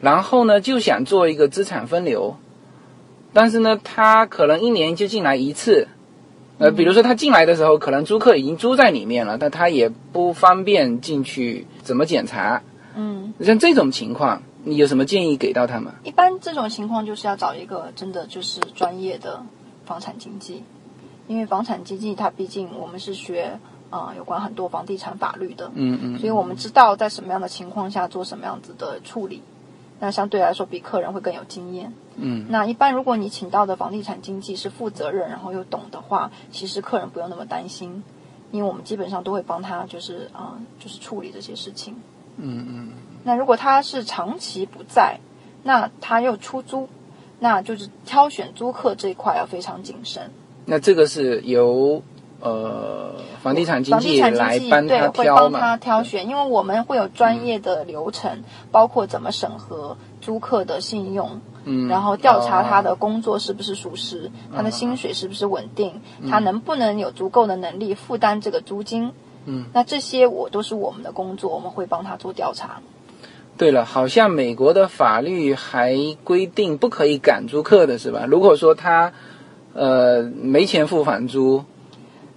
[0.00, 2.36] 然后呢就想做一个资产分流，
[3.38, 5.86] 但是呢他可能一年就进来一次。
[6.58, 12.60] 呃，比如说他进来的时候，可能租客已经租在里面了，但他也不方便进去，怎么检查？
[12.96, 15.92] 嗯，像这种情况，你有什么建议给到他们？
[16.02, 19.40] 一般这种情况就是要找一个真的就是专业的
[19.86, 20.64] 房产经纪，
[21.28, 29.40] 因为房产经纪它毕竟我们是学呃有关很多房地产法律的，嗯嗯，所以我们知道在什么样的情况下做什么样子的处理，
[30.00, 31.92] 那相对来说比客人会更有经验。
[32.16, 38.02] 嗯，那一般如果你请到的房地产经纪是负责任，然后又懂的话，其实客人不用那么担心，
[38.50, 41.94] 因为我们基本上都会帮他就是啊、呃就是处理这些事情。
[42.36, 42.88] 嗯嗯
[43.24, 45.18] 那如果他是长期不在，
[45.64, 46.88] 那他又出租，
[47.40, 50.30] 那就是挑选租客这一块要非常谨慎。
[50.64, 52.02] 那这个是由
[52.40, 55.76] 呃房地产经房地纪产经纪来帮对他挑会帮他？
[55.76, 69.12] 挑选，因为我们会有专业的流程，包括怎么审核租客的信用，嗯，然后调查他哦的工作是不是属实，他的薪水是不是稳定，嗯他能不能有足够的能力负担这个租金。
[69.46, 72.80] 嗯，那这些我都是我们的工作，我们会帮他做调查。
[73.56, 78.24] 对了，好像美国的法律还规定不可以赶租客的是吧？
[78.28, 79.12] 如果说他
[79.74, 81.64] 呃没钱付房租，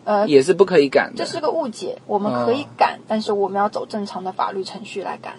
[0.03, 1.17] 呃，也是不可以赶的。
[1.17, 5.35] 这是个误解，我们可以赶，但是我们要走正常的法律程序来赶，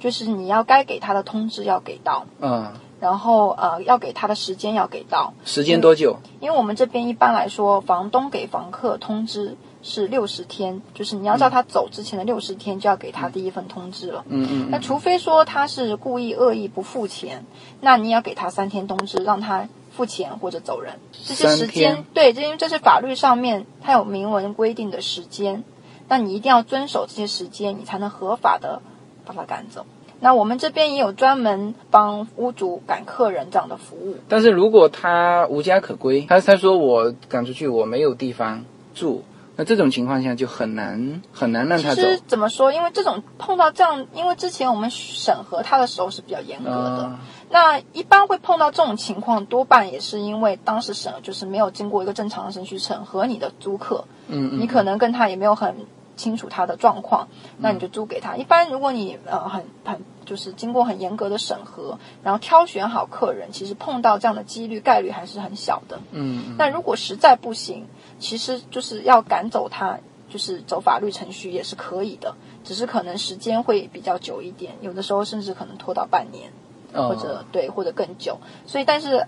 [0.00, 6.18] 就是你要该给他的通知要给到，嗯，然后呃要给他的时间要给到，时间多久？
[6.40, 14.24] 因为我们这边一般来说，房东给房客通知是六十天，就是你要叫他走之前的六十天就要给他第一份通知了。
[14.28, 17.44] 嗯嗯那除非说他是故意恶意不付钱，
[17.80, 19.68] 那你要给他三天通知，让他
[19.98, 20.94] 付钱或者走人。
[21.10, 25.64] 这些时间，对，这因为这是法律上面它有明文规定的时间，
[26.08, 28.80] 那你一定要遵守这些时间，你才能合法的
[29.26, 29.86] 把他赶走。
[30.20, 34.16] 那我们这边也有专门帮屋主赶客人这样的服务。
[34.28, 39.24] 但是如果他无家可归，他他说我赶出去，我没有地方住，
[39.58, 41.96] 那这种情况下就很难很难让他走。
[41.96, 42.72] 其实怎么说？
[42.72, 47.02] 因为这种碰到这样，因为之前我们审核他的时候是比较严格的。
[47.02, 55.74] 啊那一般会碰到这种情况，多半也是因为当时审就是没有经过一个正常的程序审核你的租客，嗯嗯，你可能跟他也没有很
[56.14, 58.36] 清楚他的状况，那你就租给他。
[58.36, 66.00] 一般如果你呃很很就是经过很严格的审核，然后挑选好客人，其实碰到这样的几率概率还是很小的。
[66.12, 67.86] 嗯嗯那如果实在不行，
[68.18, 76.50] 其实就是要赶走他，就是走法律程序也是可以的，只是可能时间会比较久一点，有的时候甚至可能拖到半年。
[76.94, 78.38] 哦或者对，或者更久。
[78.66, 79.26] 所以，但是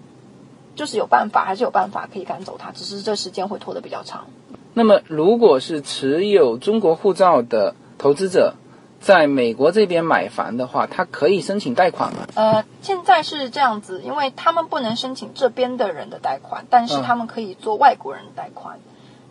[0.74, 4.28] 就是有办法，还是有办法可以赶走他，只是这时间会拖得比较长。
[4.72, 8.54] 那么，如果是持有中国护照的投资者，
[9.00, 12.26] 在美国这边买房的话，他可以申请贷款吗？
[12.34, 18.78] 呃，现在是这样子，因为他们不能申请这边的人的贷款，但是嗯他们可以做外国人的贷款。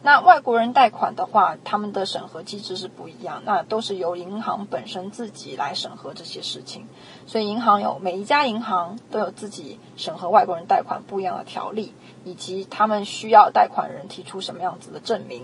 [0.02, 6.88] 那外国人贷款的话，他们的审核机制是不一样，那都是由银行本身自己来审核这些事情。
[7.28, 15.44] 所以银行有每一家银行都有自己审核外国人贷款不一样的条例，以及他们需要贷款人提出什么样子的证明。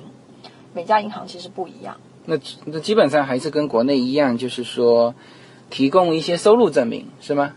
[0.73, 1.97] 每家银行其实不一样。
[2.25, 5.15] 那那基本上还是跟国内一样，就是说
[5.69, 7.53] 提供一些收入证明，是吗？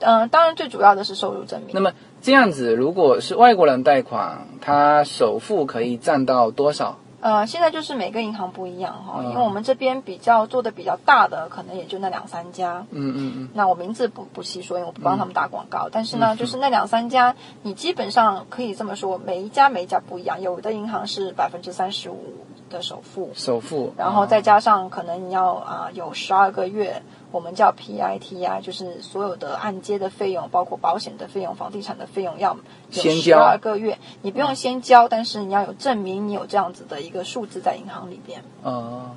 [0.00, 1.70] 嗯、当然最主要的是收入证明。
[1.72, 6.98] 那么这样子，如果是外国人贷款，他首付可以占到多少？
[7.20, 12.86] 呃，现在就是每个银行不一样哈，嗯因为我们这边比较做的比较大的，可能也就那两三家。
[12.92, 15.88] 嗯嗯嗯，那我名字不不细说，因为我不帮他们打广告。
[15.90, 20.40] 但是呢，就是那两三家，你基本上可以这么说，每一家每一家不一样。
[20.40, 22.34] 有的银行是百分之三十五
[22.68, 33.38] 的首付，首付，然后再加上可能你要啊、有十二个月，我们叫 PIT 啊就是所有的按揭的费用，包括保险的费用、房地产的费用要有十先交。
[33.38, 39.10] 二个月，你不用先交，但是你要有证明你有这样子的一个数字在银行里边，哦，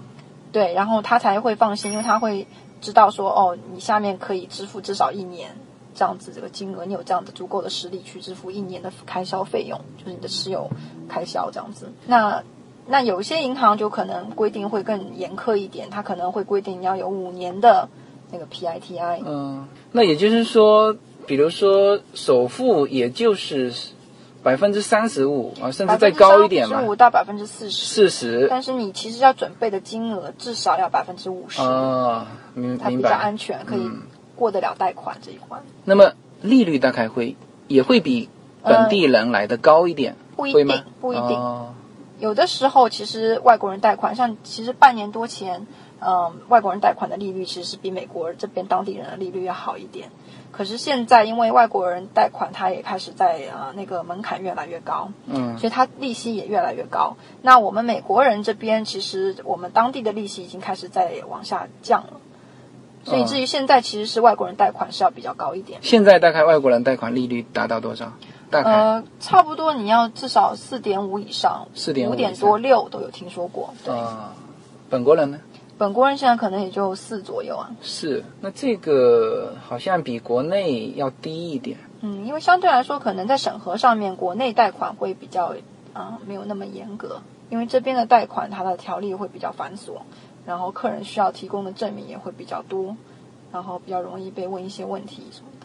[0.51, 2.47] 对，然后他才会放心，因为他会
[2.79, 5.55] 知道说哦，你下面可以支付至少一年。
[5.93, 10.69] 这样子这个金额，你有这样的足够的实力去支付一年的开销费用，就是你的持有
[11.09, 11.91] 开销这样子。
[12.07, 12.41] 那
[12.87, 17.87] 那有一些银行就可能规定会更严苛一点，它可能会规定你要有五年的
[18.31, 19.21] 那个 PITI。
[19.25, 23.71] 嗯，那也就是说，比如说首付也就是
[24.43, 28.47] 百分之三十五啊，甚至再高一点嘛十，五到百分之四十，四十。
[28.49, 34.01] 但是你其实要准备的金额至少要百分之五十，哦，明它比较安全，可以嗯
[34.35, 35.61] 过得了贷款这一关。
[35.85, 37.35] 那么利率大概会
[37.67, 38.27] 也会比
[38.63, 40.83] 本地人来的高一点，不一会吗定，？
[40.99, 41.37] 不一定。
[41.37, 41.73] 哦，
[42.21, 45.65] 有的时候，其实外国人贷款，像其实半年多前，
[45.99, 50.09] 嗯，外国人贷款的利率其实是比美国这边当地人的利率要好一点。
[50.51, 57.17] 可是现在，因为外国人贷款，它也开始在呃那个门槛越来越高，嗯所以它利息也越来越高。
[57.41, 62.19] 那我们美国人这边，其实我们当地的利息已经开始在往下降了，
[63.03, 65.79] 所以嗯至于现在其实是外国人贷款是要比较高一点。
[65.81, 68.13] 现在大概外国人贷款利率达到多少？
[68.51, 73.73] 大概呃，差不多你要至少四点五以上，四点五点多六都有听说过。
[73.83, 74.35] 对，啊，
[74.89, 75.39] 本国人呢？
[75.77, 77.71] 本国人现在可能也就四左右啊。
[77.81, 81.77] 是，那这个好像比国内要低一点。
[82.01, 85.55] 嗯，因为相对来说，可能在审核上面，国内贷款会比较
[85.93, 90.01] 啊、没有那么严格，因为这边的贷款它的条例会比较繁琐，
[90.45, 92.95] 然后客人需要提供的证明也会比较多，
[93.51, 95.60] 然后比较容易被问一些问题什么的。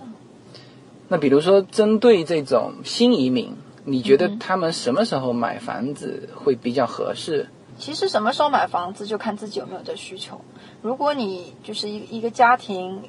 [1.09, 7.49] 那比如说，针对这种新移民，你觉得他们什么时候买房子会比较合适？
[7.79, 10.41] 其实什么时候买房子就看自己有没有这需求。
[10.83, 13.03] 如果你就是一一个家庭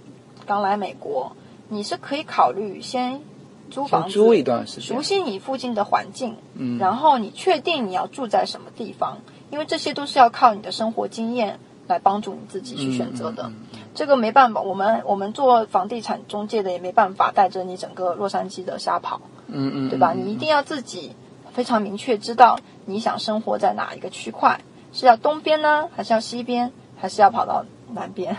[0.45, 1.35] 刚来美国，
[1.69, 3.21] 你是可以考虑先
[3.71, 5.01] 租房子，先租一段时间熟。
[5.01, 9.19] 悉你附近的环境，嗯，然后你确定你要住在什么地方，
[9.49, 13.43] 因为这些都是要靠你的生活经验来帮助你自己去选择的。
[13.43, 13.66] 嗯嗯嗯
[13.97, 20.13] 这个没办法，我们我们做房地产中介的也没办法带着你整个洛杉矶的瞎跑，嗯嗯，对吧？
[20.13, 21.15] 嗯你一定要自己
[21.51, 24.61] 非常明确知道你想生活在哪一个区块，
[24.93, 28.37] 是要东边呢，还是要西边，还是要跑到南边，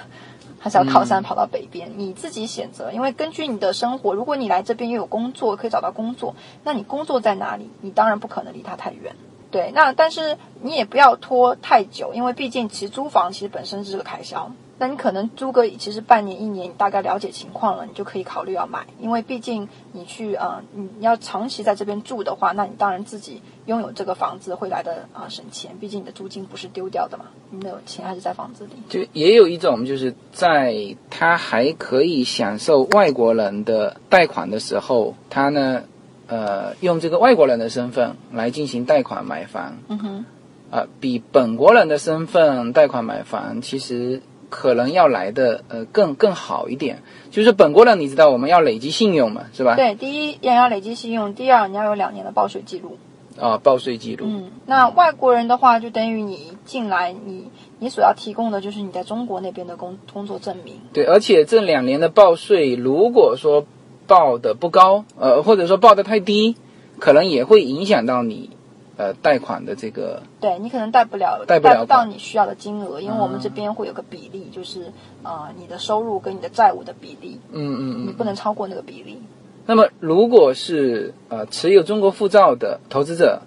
[0.60, 1.90] 还是要靠山跑到北边？
[1.96, 2.92] 你自己选择。
[2.92, 7.68] 因为根据你的生活，如果你来这边又有工作，可以找到工作，那你工作在哪里？
[7.80, 9.16] 你当然不可能离它太远。
[9.50, 14.52] 对，那但是你也不要拖太久，因为毕竟其实租房其实本身是个开销。
[14.80, 18.86] 那你可能租个其实半年一年，你大概了解情况了，你就可以考虑要买。
[19.00, 25.76] 因为毕竟你去呃你要长期在这边住的话，那你当然自己拥有这个房子会来的啊、省钱。
[25.80, 28.70] 毕竟你的租金不是丢掉的嘛，你的钱还是在房子里。
[28.88, 35.82] 就也有一种，就是在他还可以享受外国人的贷款的时候，他呢，
[36.28, 40.24] 呃，用这个外国人的身份来进行贷款买房，嗯哼，
[40.70, 47.02] 啊、比本国人的身份贷款买房，其实可能要来的呃更更好一点。
[47.30, 49.76] 就是本国人，你知道我们要累积信用嘛，是吧？
[49.76, 52.98] 对，第一也要累积信用，第二你要有两年的报税记录。
[53.40, 54.26] 啊、报税记录。
[54.26, 57.44] 嗯，那外国人的话，就等于你进来，你
[57.78, 60.80] 你所要提供的就是你在中国那边的工工作证明。
[60.92, 63.64] 对，而且这两年的报税，如果说
[64.08, 66.56] 报的不高，呃，或者说报的太低，
[66.98, 68.50] 可能也会影响到你
[68.98, 74.92] 呃贷款的这个对你可能贷不了，贷不了到你需要的金额，因为我们这边会有个比例，就是
[75.22, 78.06] 呃你的收入跟你的债务的比例，嗯嗯嗯。
[78.08, 79.22] 你不能超过那个比例。
[79.64, 83.42] 那么如果是呃持有中国护照的投资者，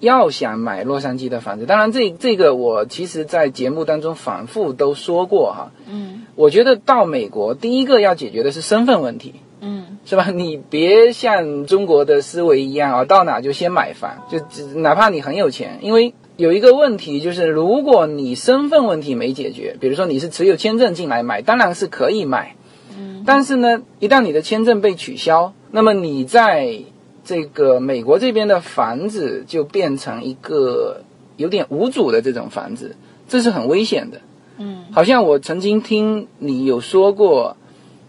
[0.00, 9.36] 要想买洛杉矶的房子，当然这这个我其实在节目当中反复都说过哈，嗯我觉得到美国第一个要解决的是身份问题。
[9.60, 10.30] 嗯是吧？
[10.30, 14.38] 你别像中国的思维一样啊，到哪就先买房，就
[14.78, 22.54] 哪怕你很有钱，因为有一个问题就是，如果你身份问题没解决，比如说你是持有签证进来买，当然是可以买，
[22.96, 26.80] 嗯但是呢，一旦你的签证被取消，那么你在
[27.24, 31.02] 这个美国这边的房子就变成一个
[31.36, 32.94] 有点无主的这种房子，
[33.28, 34.20] 这是很危险的。
[34.58, 37.56] 嗯好像我曾经听你有说过，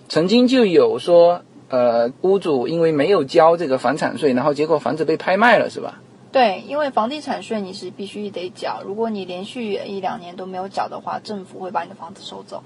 [0.09, 5.99] 曾经就有说，呃，屋主因为没有交这个房产税，然后结果房子被拍卖了，是吧？
[6.29, 12.63] 对，因为房地产税你是必须得缴，如果你连续一两年都没有缴的话，政府会把你的房子收走。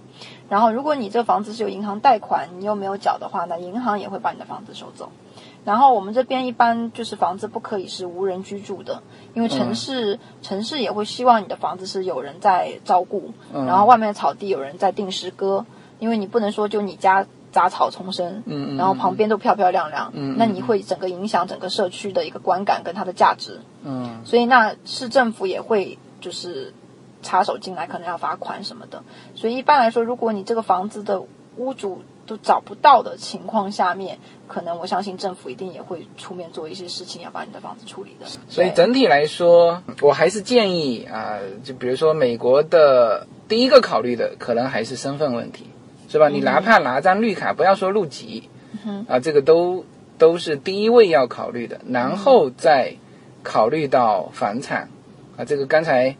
[0.49, 5.11] 然后，如果你这房子是有银行贷款，你又没有缴的话，那银行也会把你的房子收走。
[5.63, 9.03] 然后我们这边一般就是房子不可以是无人居住的，
[9.35, 15.65] 因为城市、城市也会希望你的房子是有人在照顾，嗯然后外面的草地有人在定时割，
[16.01, 23.59] 因为你不能说就你家杂草丛生，嗯嗯然后旁边都漂漂亮亮，嗯嗯那你会整个影响整个社区的一个观感跟它的价值。
[23.83, 26.73] 嗯所以那市政府也会就是
[27.21, 29.03] 插手进来，可能要罚款什么的。
[29.35, 31.23] 所以一般来说，如果你这个房子的
[31.57, 38.25] 屋主都找不到的情况下面，可能我相信政府一定也会出面做一些事情，要把你的房子处理的。
[38.47, 45.65] 所以整体来说，我还是建议啊、就比如说美国的第一个考虑的可能还是身份问题，
[46.11, 46.27] 是吧？
[46.27, 48.49] 你哪怕拿张绿卡，不要说入籍，
[48.85, 49.85] 嗯啊，这个都
[50.17, 52.95] 都是第一位要考虑的，然后再
[53.43, 54.89] 考虑到房产，
[55.37, 56.15] 啊，这个刚才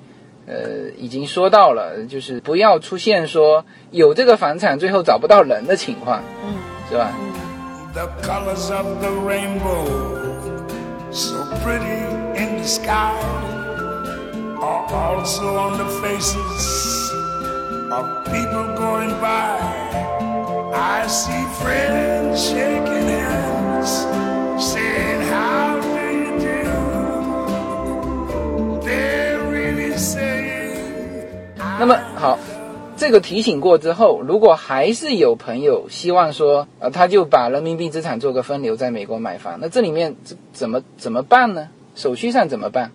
[0.48, 6.56] 呃已经说到了，就是不要出现说有这个房产最后找不到人的情况，嗯。
[6.90, 7.12] 是吧？
[7.20, 7.32] 嗯
[7.94, 9.86] The colors of the rainbow,
[11.12, 13.12] so pretty in the sky,
[14.62, 17.11] are also on the faces
[17.92, 19.60] of people going by.
[20.74, 24.08] I see friends shaking hands,
[24.58, 26.64] saying, How do you do?
[28.82, 31.28] They're really saying,
[31.78, 32.40] 那么好，
[32.96, 41.68] 这个提醒过之后，如果还是有朋友希望说，呃，他就把人民币资产做个分流，在美国买房，那这里面怎怎么怎么办呢？
[41.96, 42.92] 手续上怎么办？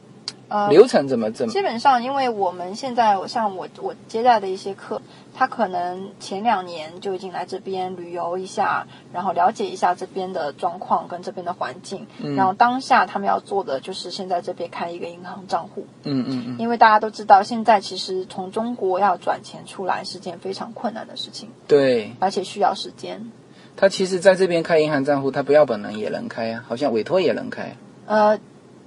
[0.49, 1.53] 呃，流程怎么怎么？
[1.53, 5.03] 基本上，因为我们现在，我像我我接待的一些客，
[5.34, 23.32] 他可能前两年就已经来这边旅游一下，然后了解一下这边的状况跟这边的环境，嗯然后当下他们要做的就是现在这边开一个银行账户，嗯嗯嗯，因为大家都知道，现在其实从中国要转钱出来是件非常困难的事情，对而且需要时间。
[23.76, 27.76] 他其实在这边开银行账户，他不要本人也能开啊，好像委托也能开。
[28.07, 28.38] 呃，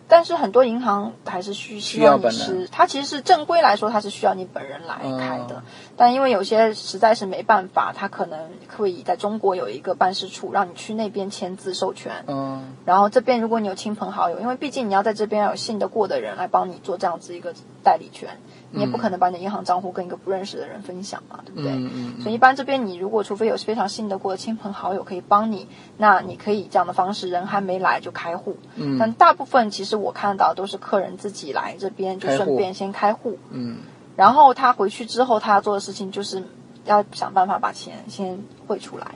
[0.10, 5.58] 但是很多银行还是需需希望你要是，它其实是正规来说，它是需要你本人来开的。
[5.58, 5.64] 哦
[5.96, 8.40] 但因为有些实在是没办法，它可能
[8.78, 12.24] 会以在中国有一个办事处，让你去那边签字授权。
[12.28, 17.54] 嗯然后这边如果你有亲朋好友，因为毕竟你要在这边要有信得过的人来帮你做这样子一个
[17.84, 18.40] 代理权，
[18.72, 21.72] 你也不可能把你的银行账户跟一个不认识的人分享嘛，对不对？
[21.72, 25.68] 嗯嗯所以一般这边你如果除非有非常信得过的亲朋好友可以帮你，
[25.98, 28.58] 那你可以以这样的方式，人还没来就开户。
[28.76, 28.98] 嗯。
[29.00, 33.78] 但大部分其实我看到都是客人自己来这边就顺便先开户，嗯。
[34.16, 36.44] 然后他回去之后他要做的事情就是
[36.86, 39.16] 要想办法把钱先汇出来，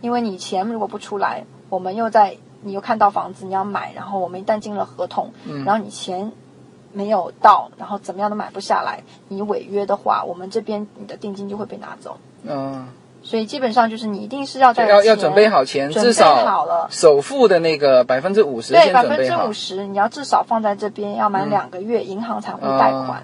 [0.00, 5.64] 因为你钱如果不出来，我们又在你又看到房子你要买，然后我们一旦进了合同，嗯。
[5.64, 6.32] 然后你钱
[6.92, 12.18] 没有到，然后怎么样都买不下来，你违约的话，我们这边你的定金就会被拿走。
[12.44, 12.88] 嗯，
[13.22, 19.52] 所以基本上就是你一定是要在要要准备好钱，至少好了首付的那个百分之五十对，百分之五。
[19.52, 23.20] 十你要至少放在这边，要满嗯两个月，银行才会贷款。
[23.20, 23.22] 哦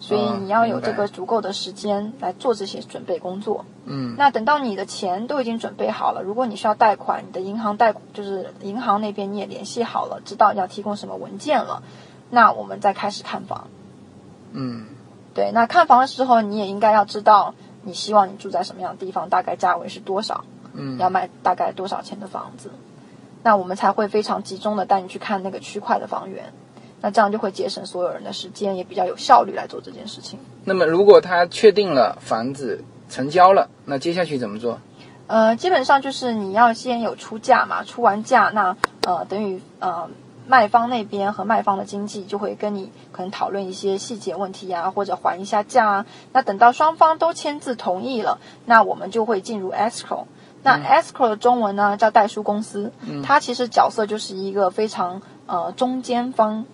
[0.00, 3.64] 所以你要有这个足够的时间来做这些准备工作。
[3.86, 11.82] 嗯那等到你的钱都已经准备好了，如果你需要贷款，你的银行贷就是银行那边你也联系好了，知道要提供什么文件了，
[12.34, 13.68] 那我们再开始看房。
[14.52, 14.86] 嗯
[15.32, 20.44] 对，那看房的时候，你也应该要知道你希望你住在什么样的地方，大概价位是多少。
[20.76, 22.68] 嗯要卖大概多少钱的房子，
[23.44, 26.52] 那我们才会非常集中的带你去看那个区块的房源，
[27.00, 30.36] 那这样就会节省所有人的时间，也比较有效率来做这件事情。
[30.64, 34.80] 那么如果他确定了房子成交了，那接下去怎么做？
[35.28, 40.08] 呃，基本上就是你要先有出价嘛，出完价，那呃等于呃
[40.46, 46.06] 卖方那边和卖方的经纪就会跟你可能讨论一些细节问题啊，或者还一下价啊。
[46.32, 50.24] 那等到双方都签字同意了，那我们就会进入 escrow。
[50.62, 52.92] 那 escrow 的中文呢叫代书公司，
[53.22, 56.64] 它其实角色就是一个非常呃中间方，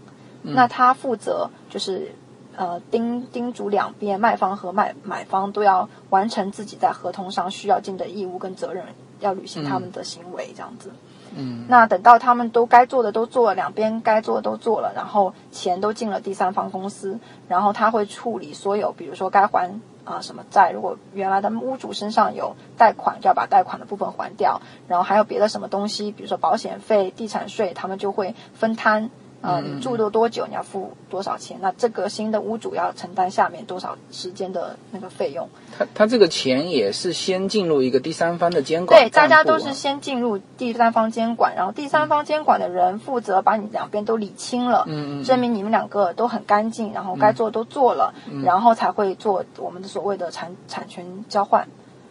[0.43, 2.13] 那他负责就是
[2.57, 8.85] 呃叮叮嘱两边卖方和卖买方都要完成自己在合同上需要尽的义务跟责任，
[9.19, 10.91] 要履行他们的行为这样子。
[10.93, 17.19] 嗯嗯那等到他们都该做的都做了，两边该做的都做了，然后钱都进了第三方公司，
[17.49, 29.11] 然后他会处理所有，比如说该还啊、什么债，如果原来的屋主身上有贷款，就要把贷款的部分还掉，然后还有别的什么东西，比如说保险费、地产税，他们就会分摊。
[29.43, 31.59] 啊、嗯你住了多久，你要付多少钱？
[31.63, 35.49] 那这个新的屋主要承担下面多少时间的那个费用？
[35.79, 48.13] 他他这个钱也是先进入一个第三方的监管对，大家都是先进入第三方监管，然后第三方监管的人负责把你两边都理清了，嗯嗯证明你们两个都很干净，然后该做的都做了，
[48.45, 51.67] 然后才会做我们的所谓的产产权交换，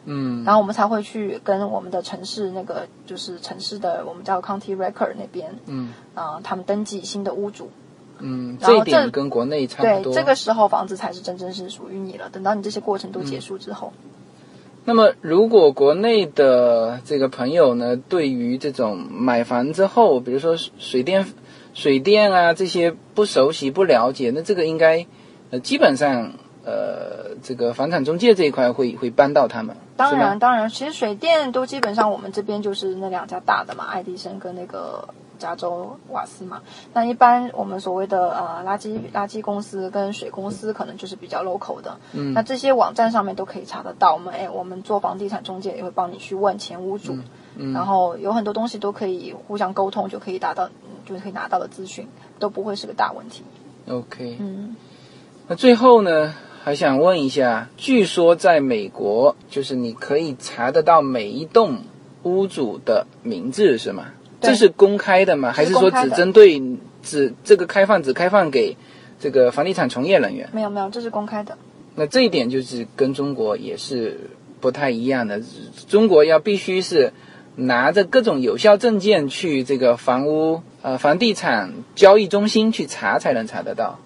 [0.05, 7.69] 嗯然后我们才会去跟我们的城市那个就是城市的我们叫 county record 那边，嗯啊、他们登记新的屋主，
[8.19, 10.13] 嗯，然后这一点跟国内差不对，多。
[10.13, 12.29] 这个时候房子才是真正是属于你了。
[12.29, 13.93] 等到你这些过程都结束之后，
[14.85, 21.27] 那么，如果国内的这个朋友呢，对于这种买房之后，比如说水电、
[21.73, 25.05] 水电啊这些不熟悉、不了解，那这个应该
[25.51, 26.33] 呃基本上
[26.65, 29.75] 呃这个房产中介这一块会会帮到他们。
[29.97, 36.61] 当然当然，其实水电都基本上我们这边就是那两家大的嘛，爱迪生跟那个加州瓦斯嘛。
[36.93, 41.97] 那一般我们所谓的呃垃圾垃圾公司跟水公司，可能就是比较 local 的。
[42.13, 44.13] 嗯那这些网站上面都可以查得到。
[44.13, 47.17] 我们哎，我们做房地产中介也会帮你去问前屋主，
[47.57, 52.07] 嗯然后有很多东西都可以互相沟通，就可以达到，嗯就可以拿到的资讯
[52.39, 53.43] 都不会是个大问题。
[53.89, 54.75] OK，嗯。
[55.47, 56.35] 那最后呢，
[56.69, 61.79] 还想问一下，据说在美国，就是你可以查得到每一栋
[62.21, 64.05] 屋主的名字，是吗？
[64.39, 65.51] 这是公开的吗？
[65.51, 66.61] 还是说只针对
[67.01, 68.77] 只这个开放只开放给
[69.19, 70.47] 这个房地产从业人员？
[70.53, 71.57] 没有没有，这是公开的。
[71.95, 75.41] 那这一点就是跟中国也是不太一样的。
[75.87, 77.13] 中国要必须是
[77.55, 83.97] 拿着各种有效证件去这个房屋呃房地产交易中心去查才能查得到。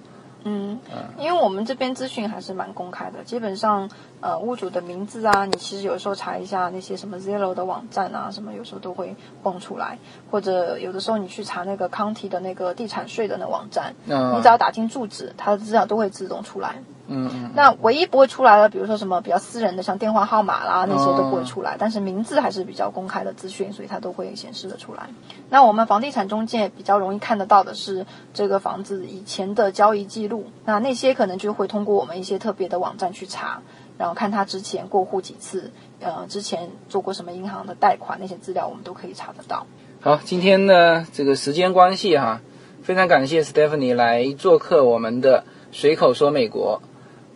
[0.43, 0.79] 嗯，
[1.17, 3.89] 因为我们这边资讯还是蛮公开的，基本上
[4.23, 9.13] 呃屋主的名字啊，你其实有时候查一下那些什么 Zillow 的网站啊，什么有时候都会
[9.43, 9.99] 蹦出来，
[10.31, 16.81] 或者有的时候你去查那个 County 的那个地产税的那网站，嗯你只要打进住址，它的资料都会自动出来。
[17.07, 25.09] 嗯嗯那唯一不会出来的，比如说什么比较私人的，像电话号码啦那些都不会出来，但是名字还是比较公开的资讯，所以它都会显示的出来。
[25.49, 33.61] 那我们房地产中介比较容易看得到的是这个房子以前的交易记录，那那些可能就会通过我们一些特别的网站去查，
[34.03, 39.65] 然后看他之前过户几次，呃，之前做过什么银行的贷款，那些资料我们都可以查得到。
[40.01, 42.41] 好，今天呢，这个时间关系哈，
[42.81, 46.81] 非常感谢 Stephanie 来做客我们的随口说美国。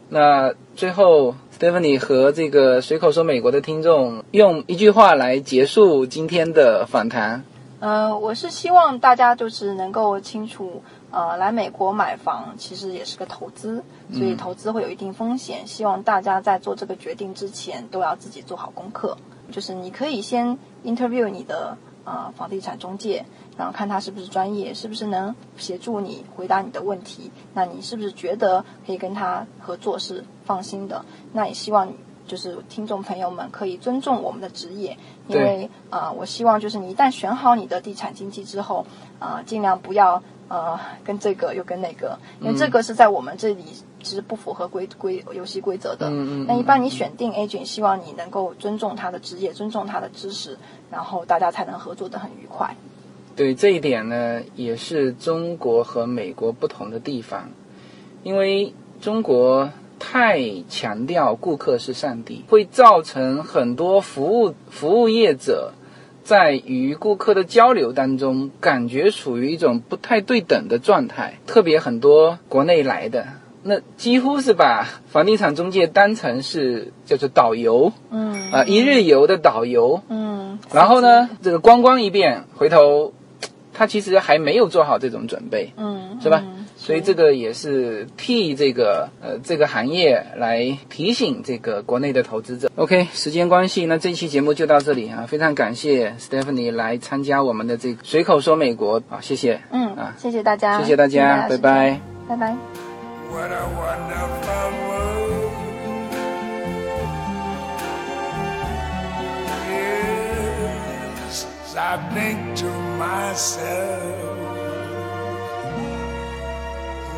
[0.09, 7.45] 那最后，Stephanie 和这个随口说美国的听众用一句话来结束今天的访谈。
[7.79, 13.81] 呃，我是希望大家就是能够清楚呃，来美国买房其实也是个投资，
[14.11, 15.65] 所以投资会有一定风险。
[15.65, 19.17] 希望大家在做这个决定之前都要自己做好功课。
[19.49, 23.25] 就是你可以先 interview 你的呃房地产中介，
[23.57, 27.31] 然后看他是不是专业，是不是能协助你回答你的问题。
[27.53, 31.05] 那你是不是觉得可以跟他合作是放心的？
[31.31, 31.93] 那也希望
[32.27, 34.97] 就是听众朋友们可以尊重我们的职业，
[35.29, 38.85] 因为呃，我希望就是你一旦选好你的地产经纪之后，
[39.19, 40.21] 啊，尽量不要。
[40.49, 43.63] 呃，跟这个又跟那个，因为这个是在我们这里
[44.01, 46.07] 其实不符合规规游戏规则的。
[46.09, 46.45] 嗯嗯。
[46.47, 50.57] 那一般你选定 agent，希望你能够尊重他的职业，尊重他的知识，
[50.89, 52.75] 然后大家才能合作的很愉快。
[53.35, 57.49] 对这一点呢，也是中国和美国不同的地方，
[58.23, 59.69] 因为中国
[59.99, 65.73] 太强调顾客是上帝，会造成很多服务服务业者。
[66.27, 71.39] 在与顾客的交流当中，感觉处于一种不太对等的状态。
[71.47, 73.27] 特别很多国内来的，
[73.63, 83.13] 那几乎是把房地产中介当成是叫做导游，嗯，啊，一日游的导游，嗯，然后呢，这个观光一遍，回头
[83.73, 86.43] 他其实还没有做好这种准备，嗯，是吧？
[86.87, 92.71] 所以这个也是替这个呃这个行业来提醒这个国内的投资者。
[92.77, 99.59] OK，时间关系，那这期节目就到这里啊，非常感谢 Stephanie 来参加我们的这个随口说美国啊，谢谢。
[99.69, 102.55] 嗯啊，谢谢大家，谢谢大家，拜拜，拜拜。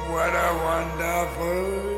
[0.10, 1.89] What a wonderful